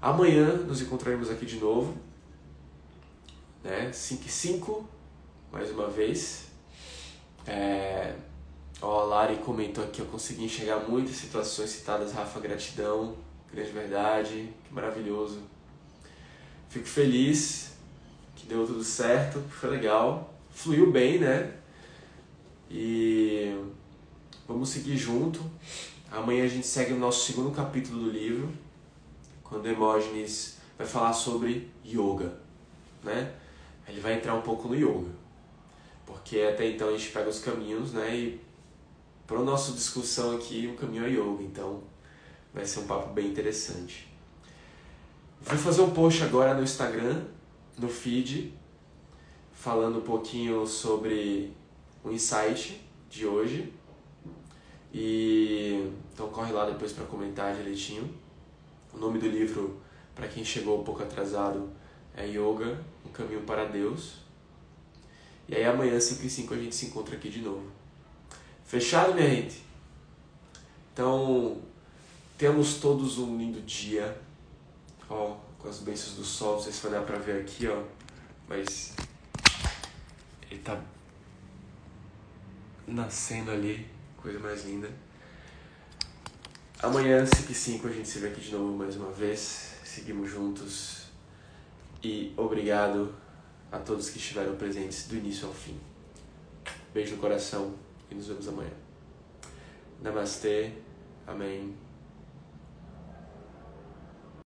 [0.01, 1.97] Amanhã nos encontraremos aqui de novo,
[3.63, 3.89] né?
[3.93, 4.89] 5 e 5,
[5.51, 6.47] mais uma vez.
[7.47, 8.13] É...
[8.81, 13.15] Ó, a Lari comentou aqui, eu consegui enxergar muitas situações citadas, Rafa, gratidão,
[13.49, 15.41] grande verdade, que maravilhoso.
[16.67, 17.71] Fico feliz
[18.35, 21.53] que deu tudo certo, foi legal, fluiu bem, né?
[22.69, 23.55] E
[24.47, 25.39] vamos seguir junto.
[26.11, 28.51] Amanhã a gente segue o nosso segundo capítulo do livro,
[29.43, 32.39] quando Hermógenes vai falar sobre yoga,
[33.03, 33.33] né?
[33.87, 35.11] Ele vai entrar um pouco no yoga,
[36.05, 38.15] porque até então a gente pega os caminhos, né?
[38.15, 38.41] E
[39.25, 41.81] para a nossa discussão aqui, o caminho é yoga, então
[42.53, 44.07] vai ser um papo bem interessante.
[45.41, 47.23] Vou fazer um post agora no Instagram
[47.77, 48.53] no feed,
[49.51, 51.51] falando um pouquinho sobre
[52.03, 53.73] o insight de hoje.
[54.93, 58.13] E então corre lá depois para comentar direitinho.
[58.93, 59.81] O nome do livro,
[60.13, 61.69] para quem chegou um pouco atrasado,
[62.15, 64.17] é Yoga, um caminho para Deus.
[65.47, 67.69] E aí amanhã, 5 e 5, a gente se encontra aqui de novo.
[68.63, 69.63] Fechado, minha gente?
[70.93, 71.59] Então,
[72.37, 74.21] temos todos um lindo dia.
[75.09, 77.81] Ó, com as bênçãos do sol, não sei se vai dar pra ver aqui, ó,
[78.47, 78.93] mas
[80.51, 80.79] ele tá
[82.85, 83.87] nascendo ali,
[84.23, 84.89] coisa mais linda.
[86.81, 90.31] Amanhã, 5 e 5, a gente se vê aqui de novo mais uma vez, seguimos
[90.31, 91.07] juntos
[92.01, 93.13] e obrigado
[93.69, 95.77] a todos que estiveram presentes do início ao fim.
[96.93, 97.75] Beijo no coração
[98.09, 98.71] e nos vemos amanhã.
[100.01, 100.71] Namastê,
[101.27, 101.75] amém.